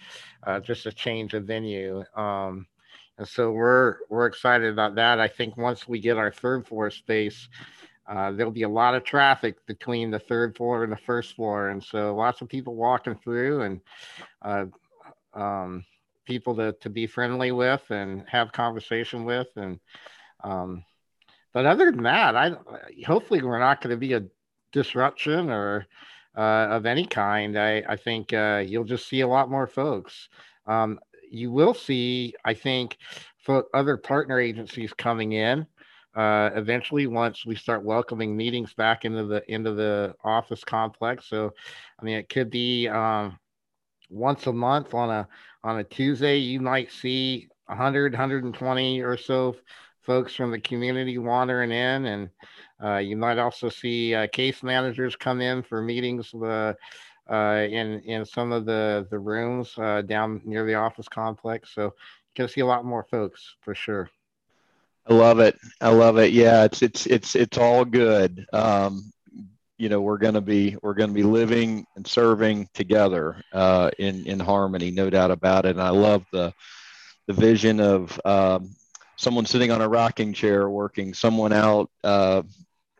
uh, 0.46 0.60
just 0.60 0.86
a 0.86 0.92
change 0.92 1.34
of 1.34 1.44
venue 1.44 2.02
um, 2.16 2.66
and 3.18 3.28
so 3.28 3.52
we're 3.52 3.96
we're 4.08 4.26
excited 4.26 4.72
about 4.72 4.94
that. 4.94 5.20
I 5.20 5.28
think 5.28 5.56
once 5.56 5.86
we 5.86 6.00
get 6.00 6.16
our 6.16 6.32
third 6.32 6.66
floor 6.66 6.90
space 6.90 7.48
uh, 8.10 8.32
there'll 8.32 8.50
be 8.50 8.62
a 8.62 8.68
lot 8.68 8.94
of 8.94 9.04
traffic 9.04 9.64
between 9.66 10.10
the 10.10 10.18
third 10.18 10.56
floor 10.56 10.82
and 10.82 10.92
the 10.92 10.96
first 10.96 11.36
floor 11.36 11.68
and 11.68 11.82
so 11.82 12.14
lots 12.16 12.40
of 12.40 12.48
people 12.48 12.74
walking 12.74 13.14
through 13.22 13.62
and 13.62 13.80
uh, 14.42 14.64
um, 15.34 15.84
people 16.26 16.54
to, 16.56 16.72
to 16.80 16.90
be 16.90 17.06
friendly 17.06 17.52
with 17.52 17.82
and 17.90 18.24
have 18.28 18.52
conversation 18.52 19.24
with 19.24 19.48
and 19.56 19.78
um, 20.44 20.84
but 21.52 21.66
other 21.66 21.90
than 21.90 22.04
that 22.04 22.36
i 22.36 22.52
hopefully 23.06 23.42
we're 23.42 23.58
not 23.58 23.80
going 23.80 23.90
to 23.90 23.96
be 23.96 24.12
a 24.12 24.24
disruption 24.72 25.50
or 25.50 25.86
uh, 26.36 26.68
of 26.70 26.86
any 26.86 27.04
kind. 27.04 27.58
I, 27.58 27.82
I 27.88 27.96
think 27.96 28.32
uh, 28.32 28.62
you'll 28.64 28.84
just 28.84 29.08
see 29.08 29.20
a 29.22 29.28
lot 29.28 29.50
more 29.50 29.66
folks. 29.66 30.28
Um, 30.66 31.00
you 31.32 31.52
will 31.52 31.74
see 31.74 32.34
i 32.44 32.52
think 32.52 32.98
for 33.38 33.64
other 33.72 33.96
partner 33.96 34.40
agencies 34.40 34.92
coming 34.92 35.30
in 35.30 35.64
uh, 36.16 36.50
eventually 36.56 37.06
once 37.06 37.46
we 37.46 37.54
start 37.54 37.84
welcoming 37.84 38.36
meetings 38.36 38.74
back 38.74 39.04
into 39.04 39.24
the 39.24 39.42
into 39.48 39.72
the 39.72 40.12
office 40.24 40.64
complex. 40.64 41.28
So 41.28 41.52
i 42.00 42.04
mean 42.04 42.16
it 42.18 42.28
could 42.28 42.50
be 42.50 42.88
um, 42.88 43.38
once 44.10 44.46
a 44.46 44.52
month 44.52 44.92
on 44.94 45.10
a 45.10 45.28
on 45.62 45.78
a 45.78 45.84
Tuesday, 45.84 46.38
you 46.38 46.60
might 46.60 46.90
see 46.90 47.48
100, 47.66 48.12
120 48.12 49.00
or 49.00 49.16
so 49.16 49.56
folks 50.02 50.34
from 50.34 50.50
the 50.50 50.60
community 50.60 51.18
wandering 51.18 51.70
in, 51.70 52.06
and 52.06 52.30
uh, 52.82 52.96
you 52.96 53.16
might 53.16 53.38
also 53.38 53.68
see 53.68 54.14
uh, 54.14 54.26
case 54.28 54.62
managers 54.62 55.14
come 55.14 55.40
in 55.40 55.62
for 55.62 55.80
meetings 55.80 56.32
uh, 56.34 56.72
uh 57.30 57.66
in 57.70 58.00
in 58.00 58.24
some 58.24 58.50
of 58.50 58.64
the 58.64 59.06
the 59.10 59.18
rooms 59.18 59.74
uh, 59.78 60.02
down 60.02 60.40
near 60.44 60.66
the 60.66 60.74
office 60.74 61.08
complex. 61.08 61.74
So 61.74 61.82
you're 61.82 61.92
gonna 62.36 62.48
see 62.48 62.62
a 62.62 62.66
lot 62.66 62.84
more 62.84 63.04
folks 63.04 63.54
for 63.60 63.74
sure. 63.74 64.10
I 65.06 65.14
love 65.14 65.38
it. 65.40 65.58
I 65.80 65.90
love 65.90 66.18
it. 66.18 66.32
Yeah, 66.32 66.64
it's 66.64 66.82
it's 66.82 67.06
it's 67.06 67.36
it's 67.36 67.58
all 67.58 67.84
good. 67.84 68.46
Um, 68.52 69.12
you 69.80 69.88
know 69.88 70.02
we're 70.02 70.18
going 70.18 70.34
to 70.34 70.42
be 70.42 70.76
we're 70.82 70.94
going 70.94 71.08
to 71.08 71.14
be 71.14 71.22
living 71.22 71.86
and 71.96 72.06
serving 72.06 72.68
together 72.74 73.42
uh, 73.52 73.90
in 73.98 74.26
in 74.26 74.38
harmony, 74.38 74.90
no 74.90 75.08
doubt 75.08 75.30
about 75.30 75.64
it. 75.64 75.70
And 75.70 75.80
I 75.82 75.88
love 75.88 76.24
the 76.32 76.52
the 77.26 77.32
vision 77.32 77.80
of 77.80 78.20
um, 78.26 78.70
someone 79.16 79.46
sitting 79.46 79.70
on 79.70 79.80
a 79.80 79.88
rocking 79.88 80.34
chair 80.34 80.68
working, 80.68 81.14
someone 81.14 81.54
out 81.54 81.90
uh, 82.04 82.42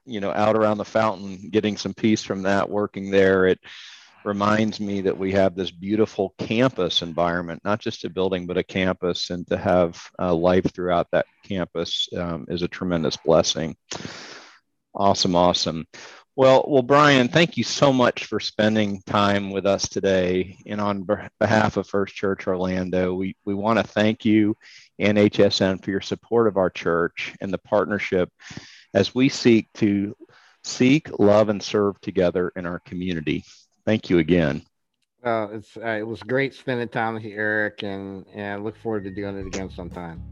you 0.06 0.20
know 0.20 0.32
out 0.32 0.56
around 0.56 0.78
the 0.78 0.84
fountain 0.86 1.50
getting 1.50 1.76
some 1.76 1.92
peace 1.92 2.22
from 2.22 2.42
that 2.42 2.70
working 2.70 3.10
there. 3.10 3.46
It 3.46 3.60
reminds 4.24 4.80
me 4.80 5.02
that 5.02 5.18
we 5.18 5.32
have 5.32 5.54
this 5.54 5.70
beautiful 5.70 6.34
campus 6.38 7.02
environment, 7.02 7.60
not 7.62 7.80
just 7.80 8.06
a 8.06 8.10
building, 8.10 8.46
but 8.46 8.56
a 8.56 8.64
campus, 8.64 9.28
and 9.28 9.46
to 9.48 9.58
have 9.58 10.02
uh, 10.18 10.34
life 10.34 10.72
throughout 10.72 11.08
that 11.12 11.26
campus 11.44 12.08
um, 12.16 12.46
is 12.48 12.62
a 12.62 12.68
tremendous 12.68 13.18
blessing. 13.18 13.76
Awesome, 14.94 15.36
awesome. 15.36 15.86
Well, 16.36 16.64
well, 16.68 16.82
Brian, 16.82 17.28
thank 17.28 17.56
you 17.56 17.64
so 17.64 17.92
much 17.92 18.24
for 18.24 18.40
spending 18.40 19.02
time 19.02 19.50
with 19.50 19.66
us 19.66 19.88
today. 19.88 20.58
And 20.64 20.80
on 20.80 21.06
behalf 21.38 21.76
of 21.76 21.88
First 21.88 22.14
Church 22.14 22.46
Orlando, 22.46 23.14
we, 23.14 23.36
we 23.44 23.54
want 23.54 23.78
to 23.78 23.82
thank 23.82 24.24
you 24.24 24.56
and 24.98 25.18
HSN 25.18 25.82
for 25.84 25.90
your 25.90 26.00
support 26.00 26.46
of 26.46 26.56
our 26.56 26.70
church 26.70 27.34
and 27.40 27.52
the 27.52 27.58
partnership 27.58 28.30
as 28.94 29.14
we 29.14 29.28
seek 29.28 29.72
to 29.74 30.16
seek, 30.62 31.18
love, 31.18 31.48
and 31.48 31.62
serve 31.62 32.00
together 32.00 32.52
in 32.54 32.66
our 32.66 32.78
community. 32.80 33.44
Thank 33.84 34.10
you 34.10 34.18
again. 34.18 34.62
Uh, 35.24 35.48
it's 35.52 35.76
uh, 35.76 35.98
it 35.98 36.06
was 36.06 36.22
great 36.22 36.54
spending 36.54 36.88
time 36.88 37.14
with 37.14 37.24
you, 37.24 37.36
Eric, 37.36 37.82
and 37.82 38.24
and 38.32 38.46
I 38.46 38.56
look 38.56 38.76
forward 38.78 39.04
to 39.04 39.10
doing 39.10 39.38
it 39.38 39.46
again 39.46 39.70
sometime. 39.70 40.22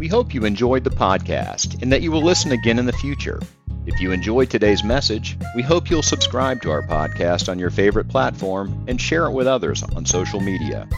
We 0.00 0.08
hope 0.08 0.32
you 0.32 0.46
enjoyed 0.46 0.84
the 0.84 0.88
podcast 0.88 1.82
and 1.82 1.92
that 1.92 2.00
you 2.00 2.10
will 2.10 2.24
listen 2.24 2.52
again 2.52 2.78
in 2.78 2.86
the 2.86 2.92
future. 2.94 3.38
If 3.84 4.00
you 4.00 4.12
enjoyed 4.12 4.48
today's 4.48 4.82
message, 4.82 5.36
we 5.54 5.60
hope 5.60 5.90
you'll 5.90 6.02
subscribe 6.02 6.62
to 6.62 6.70
our 6.70 6.80
podcast 6.80 7.50
on 7.50 7.58
your 7.58 7.68
favorite 7.68 8.08
platform 8.08 8.86
and 8.88 8.98
share 8.98 9.26
it 9.26 9.32
with 9.32 9.46
others 9.46 9.82
on 9.82 10.06
social 10.06 10.40
media. 10.40 10.88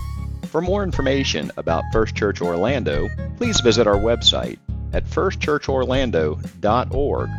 For 0.47 0.61
more 0.61 0.85
information 0.85 1.51
about 1.57 1.83
First 1.93 2.15
Church 2.15 2.41
Orlando, 2.41 3.09
please 3.39 3.61
visit 3.61 3.89
our 3.89 3.97
website 3.97 4.61
at 4.93 5.05
firstchurchorlando.org 5.07 7.31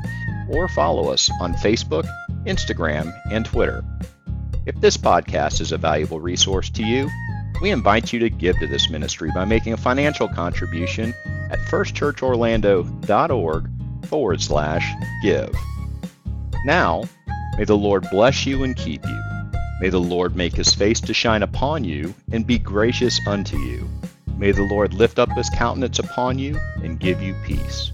or 0.50 0.68
follow 0.68 1.14
us 1.14 1.32
on 1.40 1.54
Facebook, 1.54 2.10
Instagram, 2.46 3.18
and 3.32 3.46
Twitter. 3.46 3.86
If 4.66 4.82
this 4.82 4.98
podcast 4.98 5.62
is 5.62 5.72
a 5.72 5.78
valuable 5.78 6.20
resource 6.20 6.70
to 6.72 6.84
you, 6.84 7.10
we 7.64 7.72
invite 7.72 8.12
you 8.12 8.20
to 8.20 8.30
give 8.30 8.60
to 8.60 8.68
this 8.68 8.90
ministry 8.90 9.32
by 9.34 9.46
making 9.46 9.72
a 9.72 9.78
financial 9.78 10.28
contribution 10.28 11.14
at 11.50 11.60
firstchurchorlando.org 11.60 13.70
forward 14.06 14.42
slash 14.42 14.94
give. 15.22 15.56
Now, 16.66 17.06
may 17.58 17.64
the 17.64 17.78
Lord 17.78 18.06
bless 18.12 18.46
you 18.46 18.66
and 18.66 18.76
keep 18.76 19.06
you. 19.06 19.22
May 19.80 19.88
the 19.88 20.02
Lord 20.02 20.36
make 20.36 20.54
his 20.54 20.74
face 20.74 21.00
to 21.00 21.14
shine 21.14 21.42
upon 21.42 21.86
you 21.86 22.14
and 22.34 22.46
be 22.46 22.60
gracious 22.60 23.18
unto 23.26 23.58
you. 23.58 23.88
May 24.38 24.52
the 24.52 24.64
Lord 24.64 24.94
lift 24.94 25.18
up 25.18 25.32
his 25.32 25.50
countenance 25.50 26.00
upon 26.00 26.38
you 26.38 26.60
and 26.84 27.00
give 27.00 27.22
you 27.22 27.34
peace. 27.46 27.93